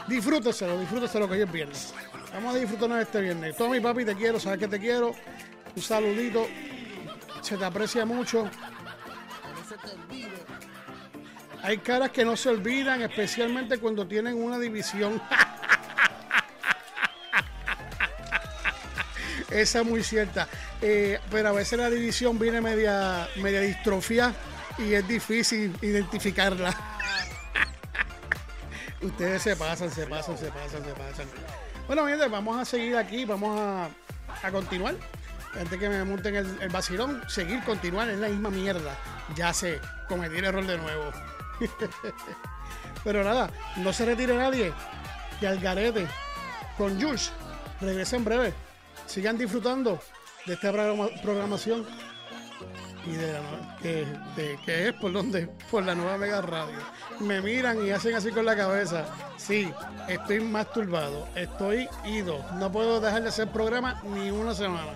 [0.07, 1.93] Disfrúteselo, disfrúteselo que hoy es viernes.
[2.33, 3.57] Vamos a disfrutarnos este viernes.
[3.57, 5.13] Tommy, papi, te quiero, sabes que te quiero.
[5.75, 6.47] Un saludito.
[7.41, 8.49] Se te aprecia mucho.
[11.61, 15.21] Hay caras que no se olvidan, especialmente cuando tienen una división.
[19.49, 20.47] Esa es muy cierta.
[20.81, 24.33] Eh, pero a veces la división viene media, media distrofia
[24.77, 26.73] y es difícil identificarla.
[29.01, 31.27] Ustedes se pasan, se pasan, se pasan, se pasan.
[31.85, 33.89] Bueno, gente, vamos a seguir aquí, vamos a,
[34.43, 34.95] a continuar.
[35.59, 38.95] Antes que me monten el, el vacilón, seguir, continuar en la misma mierda.
[39.35, 41.11] Ya sé, cometí el error de nuevo.
[43.03, 44.73] Pero nada, no se retire nadie.
[45.39, 46.07] Que al garete
[46.77, 47.31] con Jules
[47.79, 48.53] regresa en breve.
[49.05, 50.01] Sigan disfrutando
[50.45, 51.85] de esta programa- programación
[53.05, 56.79] y de la que, de- que es por donde por la nueva Mega Radio.
[57.19, 59.05] Me miran y hacen así con la cabeza.
[59.37, 59.71] Sí,
[60.07, 62.45] estoy masturbado, estoy ido.
[62.55, 64.93] No puedo dejar de hacer programa ni una semana.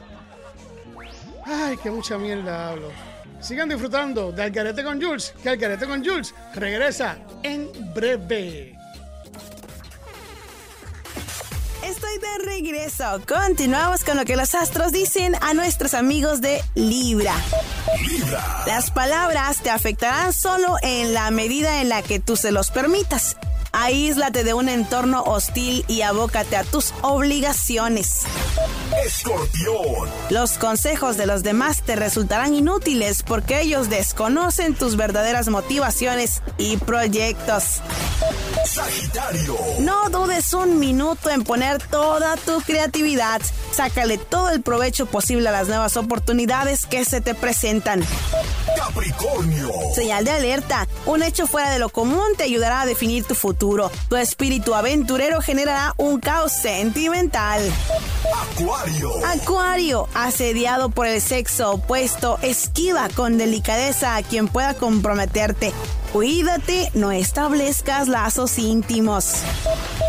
[1.46, 2.90] Ay, que mucha mierda hablo.
[3.40, 8.78] Sigan disfrutando de Algarete con Jules, que Algarete con Jules regresa en breve.
[11.92, 13.22] Estoy de regreso.
[13.28, 17.34] Continuamos con lo que los astros dicen a nuestros amigos de Libra.
[18.66, 23.36] Las palabras te afectarán solo en la medida en la que tú se los permitas.
[23.74, 28.24] Aíslate de un entorno hostil y abócate a tus obligaciones.
[29.06, 30.10] Escorpión.
[30.30, 36.78] Los consejos de los demás te resultarán inútiles porque ellos desconocen tus verdaderas motivaciones y
[36.78, 37.82] proyectos.
[38.66, 39.58] Sagitario.
[39.80, 43.42] No dudes un minuto en poner toda tu creatividad.
[43.72, 48.04] Sácale todo el provecho posible a las nuevas oportunidades que se te presentan.
[48.76, 49.72] Capricornio.
[49.96, 50.88] Señal de alerta.
[51.06, 53.92] Un hecho fuera de lo común te ayudará a definir tu futuro.
[54.10, 57.62] Tu espíritu aventurero generará un caos sentimental.
[58.54, 59.26] Acuario.
[59.26, 65.74] Acuario, asediado por el sexo opuesto, esquiva con delicadeza a quien pueda comprometerte.
[66.12, 69.34] Cuídate, no establezcas lazos íntimos.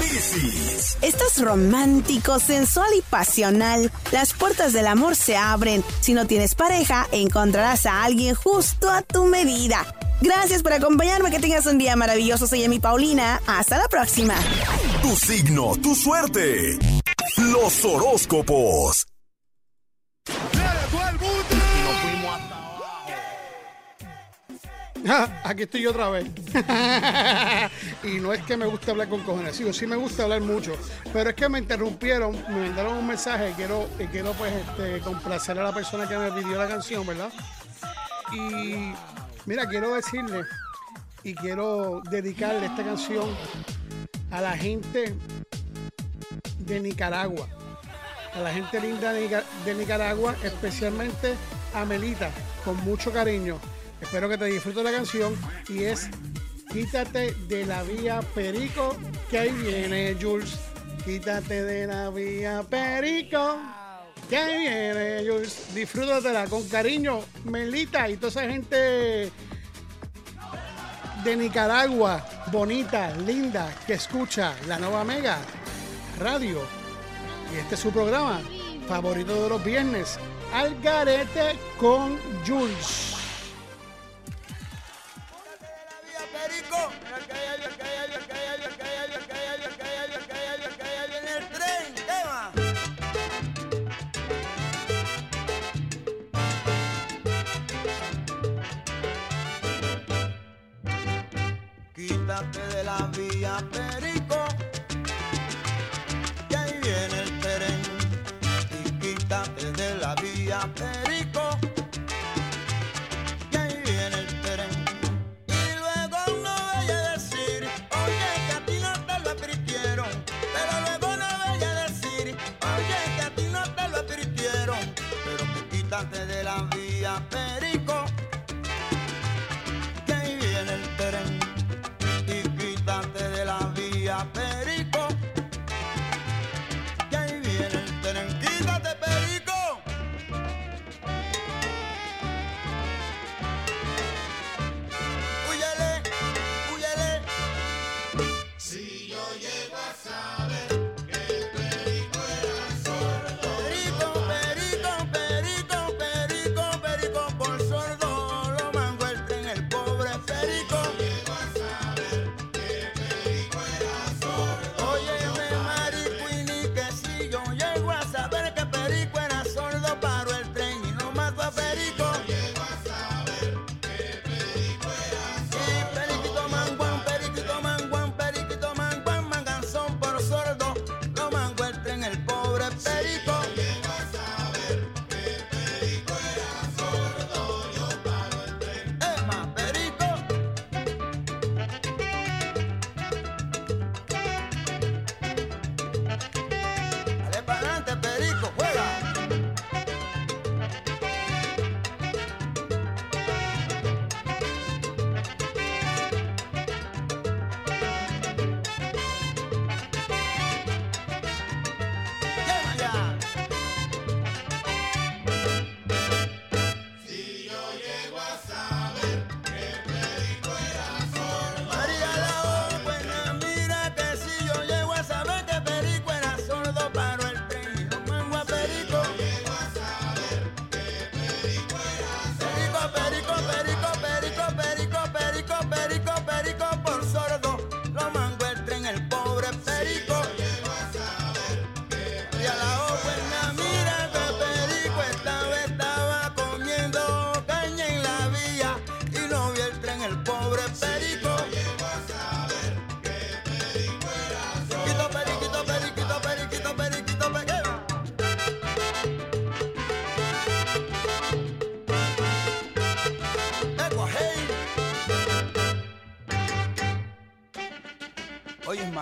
[0.00, 0.98] Piscis.
[1.00, 3.92] Estás romántico, sensual y pasional.
[4.11, 5.84] Las puertas del amor se abren.
[6.00, 9.86] Si no tienes pareja, encontrarás a alguien justo a tu medida.
[10.20, 12.48] Gracias por acompañarme, que tengas un día maravilloso.
[12.48, 13.40] Soy Emi Paulina.
[13.46, 14.34] Hasta la próxima.
[15.03, 16.78] Tu signo, tu suerte.
[17.36, 19.07] Los horóscopos.
[25.44, 26.26] Aquí estoy otra vez.
[28.05, 30.74] y no es que me guste hablar con cojones, sí, sí me gusta hablar mucho.
[31.12, 35.00] Pero es que me interrumpieron, me mandaron un mensaje y quiero, y quiero pues este,
[35.00, 37.32] complacer a la persona que me pidió la canción, ¿verdad?
[38.32, 38.92] Y
[39.46, 40.44] mira, quiero decirle
[41.22, 43.28] y quiero dedicarle esta canción
[44.30, 45.14] a la gente
[46.59, 47.48] de Nicaragua.
[48.34, 51.34] A la gente linda de Nicaragua, especialmente
[51.74, 52.30] a Melita,
[52.64, 53.59] con mucho cariño.
[54.03, 55.34] Espero que te disfrutes la canción
[55.68, 56.11] y es
[56.72, 58.96] Quítate de la vía Perico,
[59.30, 60.59] que ahí viene Jules.
[61.05, 63.59] Quítate de la vía Perico,
[64.30, 65.74] que ahí viene Jules.
[65.74, 69.30] Disfrútatela con cariño, Melita y toda esa gente
[71.24, 75.38] de Nicaragua, bonita, linda, que escucha la nueva Mega
[76.18, 76.62] Radio.
[77.55, 78.40] Y este es su programa
[78.88, 80.18] favorito de los viernes,
[80.55, 83.21] Algarete con Jules.
[101.95, 104.21] Quítate de la vía Perico,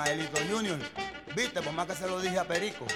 [0.01, 0.79] Ismaelito Junior,
[1.37, 2.87] viste, por más que se lo dije a Perico.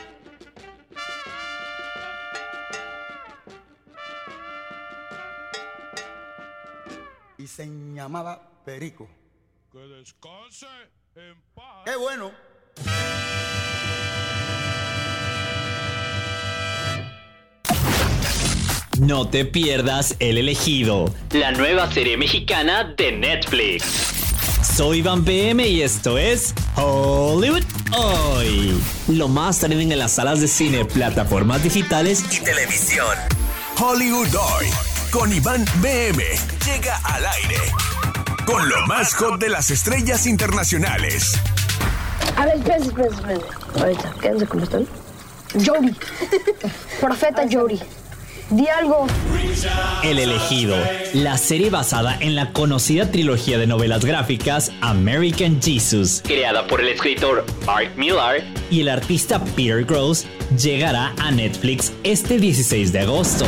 [7.37, 9.07] Y se llamaba Perico.
[9.71, 10.67] Que descanse
[11.15, 11.83] en paz.
[11.85, 12.33] ¡Qué bueno!
[18.99, 24.14] No te pierdas El Elegido, la nueva serie mexicana de Netflix.
[24.77, 27.63] Soy Iván PM y esto es Hollywood
[27.97, 28.77] Hoy.
[29.07, 33.17] Lo más trending en las salas de cine, plataformas digitales y televisión.
[33.81, 34.67] Hollywood Hoy
[35.13, 36.25] con Iván BM
[36.67, 37.61] llega al aire
[38.45, 41.35] con lo más hot de las estrellas internacionales.
[42.37, 43.47] A ver, espérense, espérense, espérense.
[43.79, 44.89] Ahorita, quédense como están.
[45.65, 45.97] Jody.
[47.01, 47.79] Profeta Jody.
[48.51, 49.07] Di algo.
[50.03, 50.77] El elegido,
[51.15, 56.89] la serie basada en la conocida trilogía de novelas gráficas American Jesus, creada por el
[56.89, 60.27] escritor Mark Millar y el artista Peter Gross,
[60.61, 63.47] llegará a Netflix este 16 de agosto.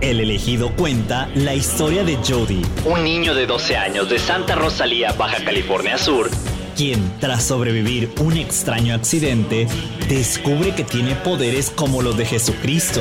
[0.00, 5.12] El elegido cuenta la historia de Jody, un niño de 12 años de Santa Rosalía,
[5.12, 6.30] Baja California Sur,
[6.76, 9.66] quien, tras sobrevivir un extraño accidente,
[10.08, 13.00] descubre que tiene poderes como los de Jesucristo.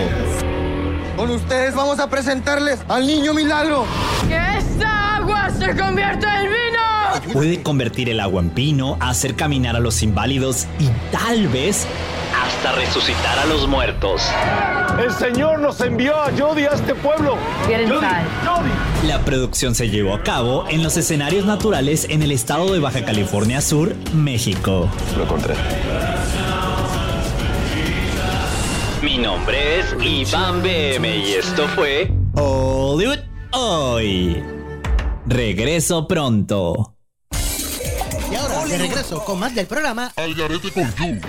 [1.17, 3.85] Con ustedes vamos a presentarles al niño milagro.
[4.27, 7.33] ¡Que esta agua se convierta en vino!
[7.33, 11.85] Puede convertir el agua en vino, hacer caminar a los inválidos y tal vez
[12.45, 14.21] hasta resucitar a los muertos.
[14.99, 17.37] El Señor nos envió a Jody a este pueblo.
[17.67, 17.87] Jody.
[18.45, 18.94] Jody.
[19.07, 23.05] La producción se llevó a cabo en los escenarios naturales en el estado de Baja
[23.05, 24.89] California Sur, México.
[25.15, 25.53] Lo encontré.
[29.03, 33.19] Mi nombre es Iván BM y esto fue Hollywood
[33.51, 34.43] Hoy.
[35.27, 36.95] Regreso pronto.
[38.31, 41.19] Y ahora, de regreso con más del programa Al garete con Yu.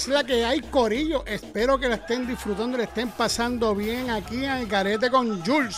[0.00, 1.26] Es la que hay, Corillo.
[1.26, 5.76] Espero que la estén disfrutando, le estén pasando bien aquí en el Garete con Jules.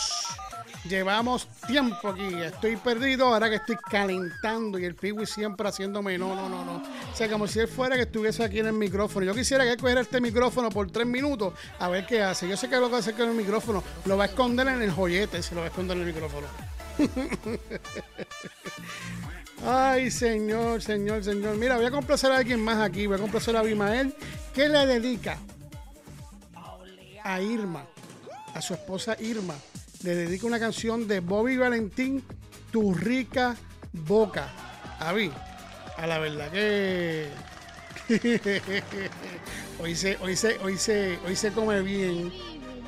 [0.85, 6.33] Llevamos tiempo aquí, estoy perdido ahora que estoy calentando y el Piwi siempre haciéndome no,
[6.35, 6.75] no, no, no.
[6.75, 9.25] O sea, como si él fuera que estuviese aquí en el micrófono.
[9.25, 12.47] Yo quisiera que él cogiera este micrófono por tres minutos a ver qué hace.
[12.47, 14.91] Yo sé que lo que hacer con el micrófono lo va a esconder en el
[14.91, 16.47] joyete si lo va a esconder en el micrófono.
[19.65, 21.55] Ay, señor, señor, señor.
[21.55, 23.07] Mira, voy a complacer a alguien más aquí.
[23.07, 24.13] Voy a complacer a Abimael,
[24.53, 25.37] que le dedica
[27.23, 27.85] a Irma,
[28.53, 29.55] a su esposa Irma.
[30.03, 32.23] Le dedica una canción de Bobby Valentín,
[32.71, 33.55] Tu rica
[33.93, 34.51] boca.
[34.99, 35.31] Avi,
[35.97, 37.29] a la verdad que.
[39.79, 42.33] hoy, se, hoy, se, hoy, se, hoy se come bien.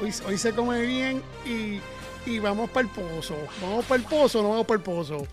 [0.01, 1.79] Hoy, hoy se come bien y,
[2.29, 3.37] y vamos para el pozo.
[3.61, 5.25] Vamos para el pozo, no vamos para el pozo.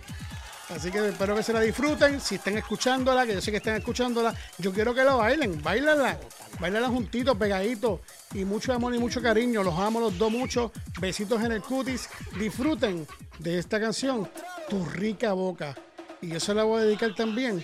[0.74, 2.20] Así que espero que se la disfruten.
[2.20, 5.62] Si están escuchándola, que yo sé que están escuchándola, yo quiero que la bailen.
[5.62, 6.18] Báilenla.
[6.58, 8.00] Báilenla juntitos, pegaditos.
[8.34, 9.62] Y mucho amor y mucho cariño.
[9.62, 10.72] Los amo los dos mucho.
[11.00, 12.08] Besitos en el cutis.
[12.38, 13.06] Disfruten
[13.38, 14.28] de esta canción,
[14.68, 15.74] Tu rica boca.
[16.20, 17.62] Y yo se la voy a dedicar también.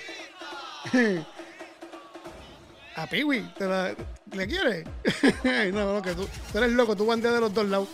[2.96, 3.94] A Piwi, ¿te la-
[4.32, 4.84] ¿le quieres?
[5.72, 7.88] no, no, que tú, tú eres loco, tú bandeas de los dos lados.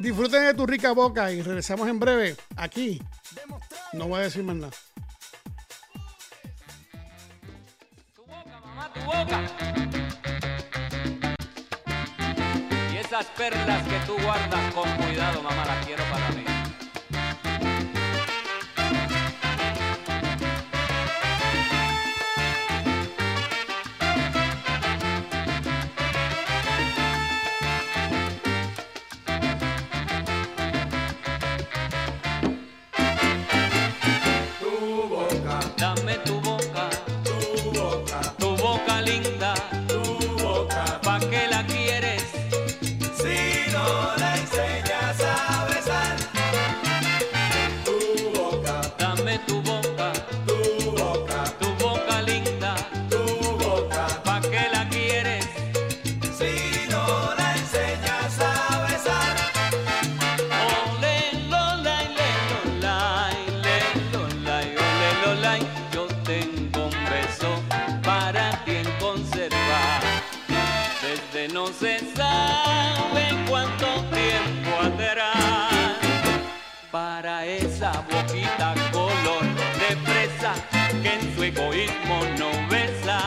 [0.00, 3.02] Disfruten de tu rica boca y regresamos en breve aquí.
[3.92, 4.72] No voy a decir más nada.
[8.94, 9.42] tu boca.
[12.92, 16.57] Y esas perlas que tú guardas con cuidado, mamá, las quiero para mí.
[81.48, 83.20] Egoísmo no besa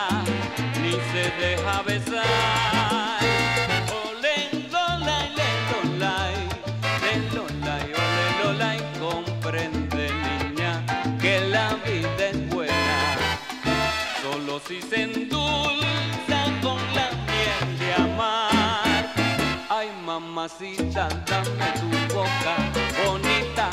[0.81, 3.19] ni se deja besar.
[4.03, 4.37] Ole,
[4.73, 6.35] lolai, le, lolai,
[7.03, 8.79] le, lolai, ole, lolai.
[8.99, 10.71] Comprende, niña,
[11.19, 12.97] que la vida es buena.
[14.21, 19.03] Solo si se endulza con la miel de amar.
[19.69, 22.55] Ay, mamacita, dame tu boca
[23.03, 23.69] bonita,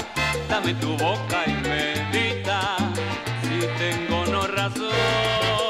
[0.49, 2.78] dame tu boca y medita
[3.78, 5.67] tengo no razón.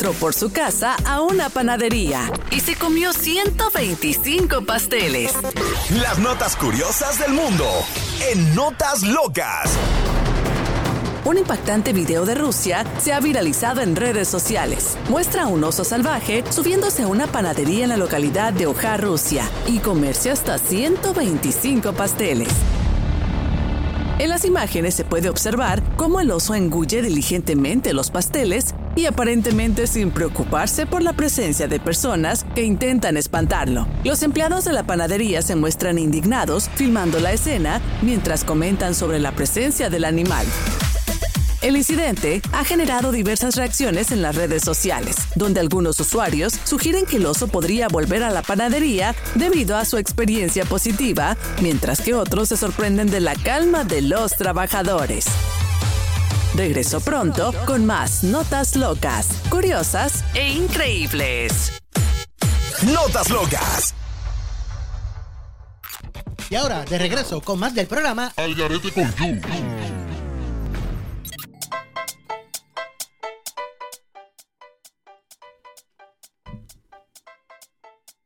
[0.00, 5.30] Entró por su casa a una panadería y se comió 125 pasteles.
[6.00, 7.66] Las notas curiosas del mundo
[8.32, 9.68] en Notas Locas.
[11.26, 14.96] Un impactante video de Rusia se ha viralizado en redes sociales.
[15.10, 19.44] Muestra a un oso salvaje subiéndose a una panadería en la localidad de Oja, Rusia,
[19.66, 22.48] y comerse hasta 125 pasteles.
[24.20, 28.69] En las imágenes se puede observar cómo el oso engulle diligentemente los pasteles
[29.00, 33.88] y aparentemente sin preocuparse por la presencia de personas que intentan espantarlo.
[34.04, 39.32] Los empleados de la panadería se muestran indignados filmando la escena mientras comentan sobre la
[39.32, 40.46] presencia del animal.
[41.62, 47.16] El incidente ha generado diversas reacciones en las redes sociales, donde algunos usuarios sugieren que
[47.16, 52.48] el oso podría volver a la panadería debido a su experiencia positiva, mientras que otros
[52.48, 55.26] se sorprenden de la calma de los trabajadores.
[56.54, 61.72] Regreso pronto con más notas locas, curiosas e increíbles.
[62.82, 63.94] Notas Locas.
[66.48, 69.14] Y ahora, de regreso con más del programa Al garete con.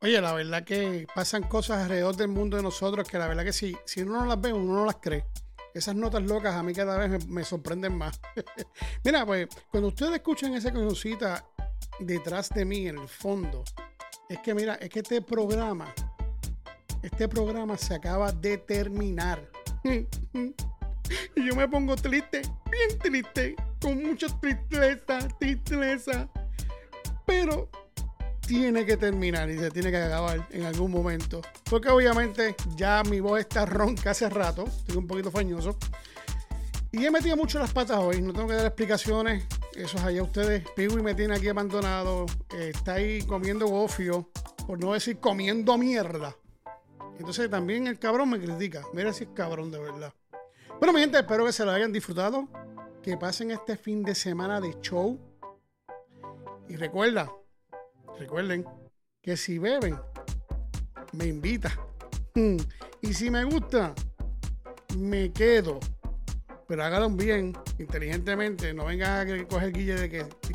[0.00, 3.52] Oye, la verdad que pasan cosas alrededor del mundo de nosotros que la verdad que
[3.52, 5.24] si, si uno no las ve, uno no las cree.
[5.74, 8.20] Esas notas locas a mí cada vez me, sorprenden más.
[9.04, 11.44] Mira, pues cuando ustedes escuchan esa cancioncita
[11.98, 13.64] detrás de mí en el fondo,
[14.28, 15.92] es que mira, es que este programa,
[17.02, 19.50] este programa se acaba de terminar.
[21.36, 26.28] Y yo me pongo triste, bien triste, con mucha tristeza, tristeza.
[27.26, 27.68] Pero
[28.46, 31.40] tiene que terminar y se tiene que acabar en algún momento.
[31.68, 35.76] Porque obviamente ya mi voz está ronca hace rato, estoy un poquito fañoso.
[36.92, 39.44] Y he metido mucho las patas hoy, no tengo que dar explicaciones.
[39.74, 40.64] Eso es allá ustedes.
[40.76, 42.26] Piwi me tiene aquí abandonado,
[42.56, 44.30] eh, está ahí comiendo gofio,
[44.66, 46.36] por no decir comiendo mierda.
[47.18, 48.82] Entonces también el cabrón me critica.
[48.92, 50.12] Mira si es cabrón de verdad.
[50.78, 52.48] Bueno, mi gente, espero que se lo hayan disfrutado.
[53.02, 55.18] Que pasen este fin de semana de show.
[56.68, 57.30] Y recuerda,
[58.18, 58.64] recuerden
[59.22, 59.98] que si beben,
[61.12, 61.72] me invita.
[62.34, 62.56] Mm.
[63.02, 63.94] Y si me gusta,
[64.96, 65.80] me quedo.
[66.66, 68.72] Pero háganlo bien, inteligentemente.
[68.74, 70.08] No vengan a coger guille de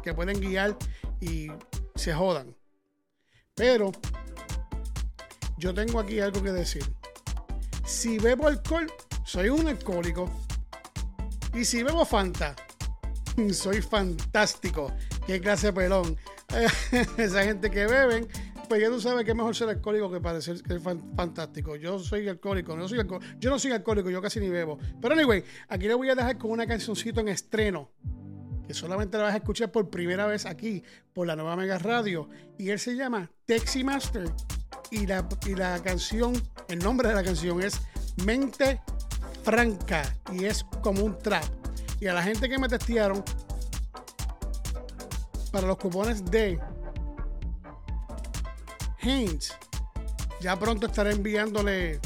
[0.04, 0.76] que pueden guiar
[1.22, 1.50] y
[1.96, 2.56] se jodan.
[3.56, 3.92] Pero
[5.58, 6.84] yo tengo aquí algo que decir.
[7.86, 8.92] Si bebo alcohol,
[9.26, 10.32] soy un alcohólico.
[11.54, 12.56] Y si bebo Fanta,
[13.54, 14.94] soy fantástico.
[15.28, 16.18] Qué clase de pelón.
[17.18, 18.28] Esa gente que beben,
[18.68, 21.76] pues ya tú sabes que es mejor ser alcohólico que parecer que es fan- fantástico.
[21.76, 24.78] Yo soy alcohólico, no soy alco- yo no soy alcohólico, yo casi ni bebo.
[25.02, 27.92] Pero anyway, aquí le voy a dejar con una cancioncito en estreno.
[28.68, 32.30] Que solamente la vas a escuchar por primera vez aquí, por la nueva Mega Radio.
[32.58, 34.26] Y él se llama Texi Master.
[34.92, 36.34] Y la, y la canción,
[36.68, 37.80] el nombre de la canción es
[38.26, 38.80] Mente
[39.44, 40.04] Franca.
[40.32, 41.44] Y es como un trap.
[42.00, 43.24] Y a la gente que me testearon,
[45.50, 46.60] para los cupones de
[49.02, 49.56] Haynes,
[50.42, 52.00] ya pronto estaré enviándole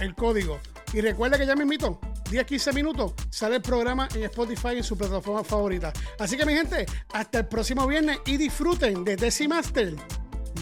[0.00, 0.60] el código.
[0.92, 1.98] Y recuerda que ya me invito.
[2.30, 5.92] 10-15 minutos sale el programa en Spotify en su plataforma favorita.
[6.18, 9.94] Así que mi gente, hasta el próximo viernes y disfruten de Desi Master.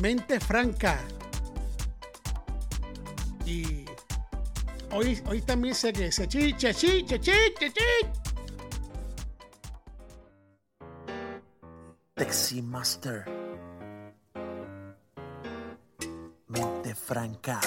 [0.00, 0.98] Mente franca.
[3.46, 3.84] Y
[4.92, 8.30] hoy, hoy también sé que se chi, che, chi, che, chi, chi.
[12.20, 13.24] Texi Master.
[16.48, 17.59] Mente franca.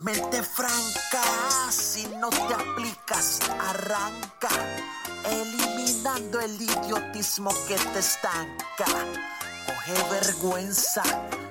[0.00, 1.22] Mente franca,
[1.70, 4.50] si no te aplicas, arranca.
[5.24, 8.84] Elimina eliminando el idiotismo que te estanca.
[9.68, 11.02] Coge vergüenza,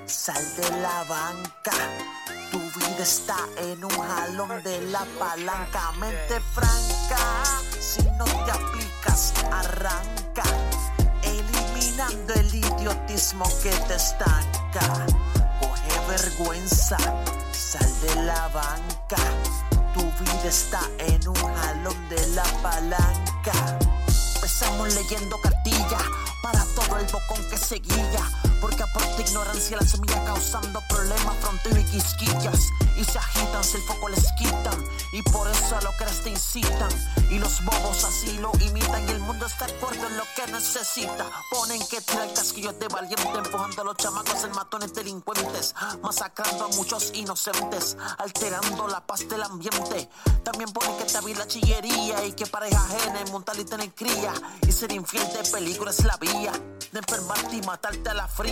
[0.08, 1.72] sal de la banca.
[2.52, 5.92] Tu vida está en un jalón de la palanca.
[6.00, 7.20] Mente franca,
[7.80, 10.44] si no te aplicas, arranca.
[11.22, 15.06] Eliminando el idiotismo que te estanca.
[15.62, 16.98] Coge vergüenza,
[17.52, 19.22] sal de la banca.
[19.94, 23.78] Tu vida está en un jalón de la palanca.
[24.36, 26.00] Empezamos leyendo cartilla
[26.52, 28.24] para todo el bocón que seguía.
[28.62, 32.70] Porque aporta ignorancia la semilla causando problemas, fronteo y quisquillas.
[32.96, 34.84] Y se agitan si el foco les quitan.
[35.14, 36.90] Y por eso a lo que te incitan.
[37.30, 39.08] Y los bobos así lo imitan.
[39.08, 41.26] Y el mundo está de acuerdo en lo que necesita.
[41.52, 43.38] Ponen que tira el casquillo de valiente.
[43.38, 45.76] Empujando a los chamacos en matones delincuentes.
[46.02, 47.96] Masacrando a muchos inocentes.
[48.18, 50.10] Alterando la paz del ambiente.
[50.44, 52.26] También ponen que te la chillería.
[52.26, 54.34] Y que pareja ajena en montar y tener cría.
[54.68, 56.52] Y ser infiel de peligro es la vía.
[56.92, 58.47] De enfermarte y matarte a la fría.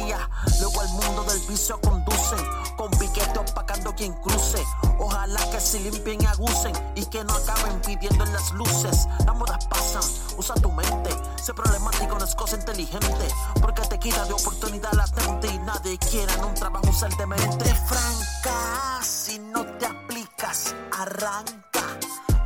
[0.60, 2.40] Luego al mundo del vicio conducen.
[2.76, 4.64] Con piquete opacando quien cruce.
[5.00, 6.74] Ojalá que se limpien y agucen.
[6.96, 9.08] Y que no acaben pidiendo en las luces.
[9.26, 10.04] Las modas pasan.
[10.38, 11.10] Usa tu mente.
[11.42, 13.28] Ser problemático no es cosa inteligente.
[13.62, 15.48] Porque te quita de oportunidad latente.
[15.48, 17.66] Y nadie quiere en un trabajo ser demente.
[17.88, 21.84] Franca, si no te aplicas, arranca.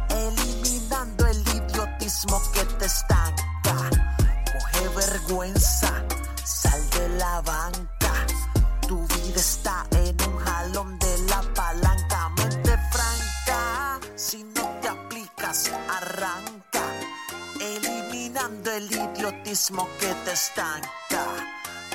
[0.09, 3.89] Eliminando el idiotismo que te estanca.
[4.51, 6.03] Coge vergüenza,
[7.19, 8.13] la banca.
[8.87, 12.29] Tu vida está en un jalón de la palanca.
[12.37, 16.83] Mente franca, si no te aplicas, arranca.
[17.59, 21.23] Eliminando el idiotismo que te estanca.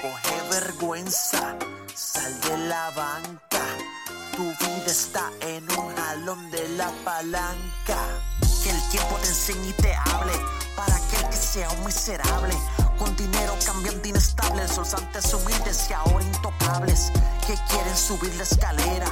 [0.02, 1.56] Coge vergüenza,
[1.94, 3.64] sal de la banca.
[4.36, 7.98] Tu vida está en un jalón de la palanca.
[8.62, 10.34] Que el tiempo te enseñe y te hable.
[10.76, 12.54] Para aquel que sea un miserable.
[13.04, 14.66] Con dinero cambiando inestable.
[14.66, 17.12] Solsantes humildes y ahora intocables.
[17.46, 19.06] Que quieren subir la escalera.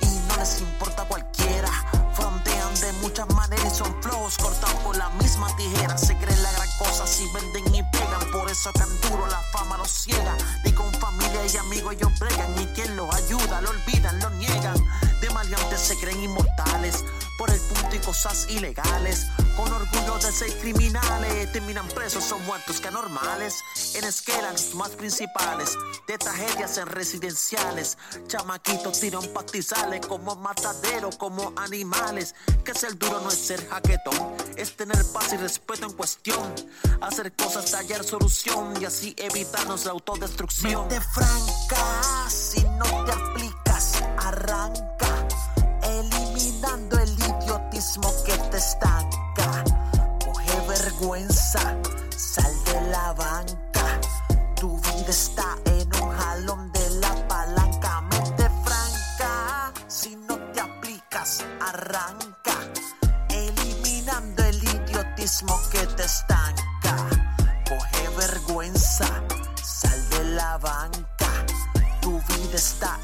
[0.00, 1.70] Y no les importa cualquiera.
[2.12, 5.96] Frontean de muchas maneras y son flojos cortados por la misma tijera.
[5.96, 8.32] Se creen la gran cosa si venden y pegan.
[8.32, 10.36] Por eso tan duro la fama los ciega.
[10.64, 12.52] Ni con familia y amigos ellos bregan.
[12.60, 14.76] Y quien los ayuda lo olvidan, lo niegan.
[15.20, 17.04] De maleantes se creen inmortales.
[17.38, 19.26] Por el punto y cosas ilegales.
[19.56, 21.52] Con orgullo de ser criminales.
[21.52, 23.62] Terminan presos, son muertos que anormales.
[23.94, 25.76] En esquelas los más principales.
[26.06, 27.98] De tragedias en residenciales.
[28.26, 32.34] Chamaquitos tiran pastizales como matadero, como animales.
[32.64, 34.34] Que ser duro no es ser jaquetón.
[34.56, 36.54] Es tener paz y respeto en cuestión.
[37.02, 38.74] Hacer cosas, hallar solución.
[38.80, 40.88] Y así evitarnos la autodestrucción.
[40.88, 45.05] Mente franca, si no te aplicas, arranca.
[47.96, 49.64] Idiotismo que te estanca.
[50.22, 51.60] Coge vergüenza,
[52.14, 54.00] sal de la banca.
[54.54, 58.02] Tu vida está en un jalón de la palanca.
[58.02, 62.58] Mente franca, si no te aplicas, arranca.
[63.30, 66.96] Eliminando el idiotismo que te estanca.
[67.66, 69.06] Coge vergüenza,
[69.62, 71.46] sal de la banca.
[72.02, 72.98] Tu vida está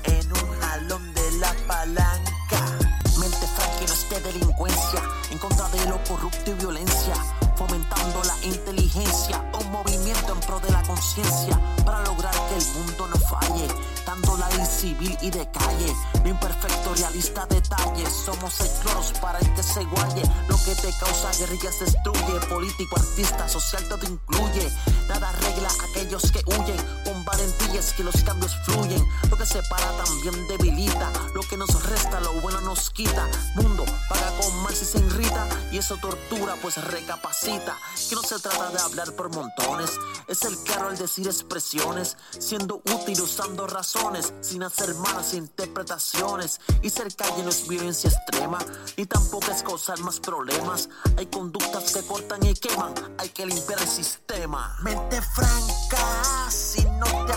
[6.13, 7.15] corrupto y violencia.
[7.57, 9.43] Fomentando la inteligencia.
[9.59, 11.59] Un movimiento en pro de la conciencia.
[11.87, 13.67] Para lograr que el mundo no falle.
[14.05, 15.95] Dando la ley civil y de calle.
[16.23, 18.05] Lo imperfecto, realista detalle.
[18.11, 18.69] Somos el
[19.21, 20.23] para el que se guaye.
[20.49, 22.41] Lo que te causa guerrillas destruye.
[22.49, 24.69] Político, artista, social, todo incluye.
[25.09, 26.77] Nada arregla a aquellos que huyen.
[27.43, 29.05] Es que los cambios fluyen.
[29.29, 31.11] Lo que separa también debilita.
[31.35, 33.29] Lo que nos resta, lo bueno nos quita.
[33.57, 35.49] Mundo paga con mal si se irrita.
[35.73, 37.77] Y eso tortura, pues recapacita.
[38.09, 39.99] Que no se trata de hablar por montones.
[40.29, 42.17] Es el caro al decir expresiones.
[42.39, 44.33] Siendo útil usando razones.
[44.41, 46.61] Sin hacer malas interpretaciones.
[46.83, 48.59] Y ser calle no es violencia extrema.
[48.97, 50.89] Ni tampoco es causar más problemas.
[51.17, 52.95] Hay conductas que cortan y queman.
[53.19, 54.77] Hay que limpiar el sistema.
[54.83, 57.32] Mente franca, si no te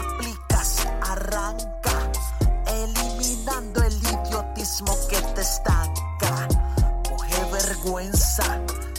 [7.86, 8.44] vergüenza,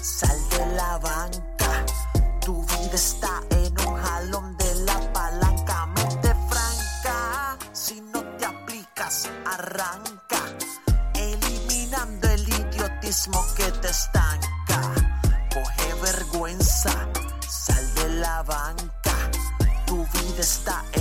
[0.00, 1.84] sal de la banca.
[2.40, 5.86] Tu vida está en un jalón de la palanca.
[5.86, 10.40] Mente franca, si no te aplicas, arranca.
[11.14, 14.80] Eliminando el idiotismo que te estanca.
[15.52, 16.92] Coge vergüenza,
[17.48, 19.16] sal de la banca.
[19.86, 20.95] Tu vida está en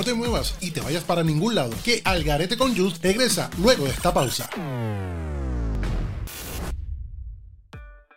[0.00, 3.84] No te muevas y te vayas para ningún lado, que Algarete con Juice regresa luego
[3.84, 4.48] de esta pausa.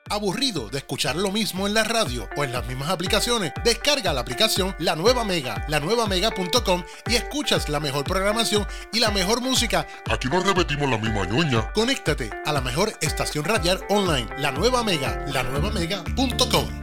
[0.09, 3.51] ¿Aburrido de escuchar lo mismo en la radio o en las mismas aplicaciones?
[3.65, 9.41] Descarga la aplicación La Nueva Mega, lanuevamega.com y escuchas la mejor programación y la mejor
[9.41, 9.85] música.
[10.09, 11.73] Aquí no repetimos la misma ñoña.
[11.73, 16.82] Conéctate a la mejor estación radial online, La Nueva Mega, lanuevamega.com.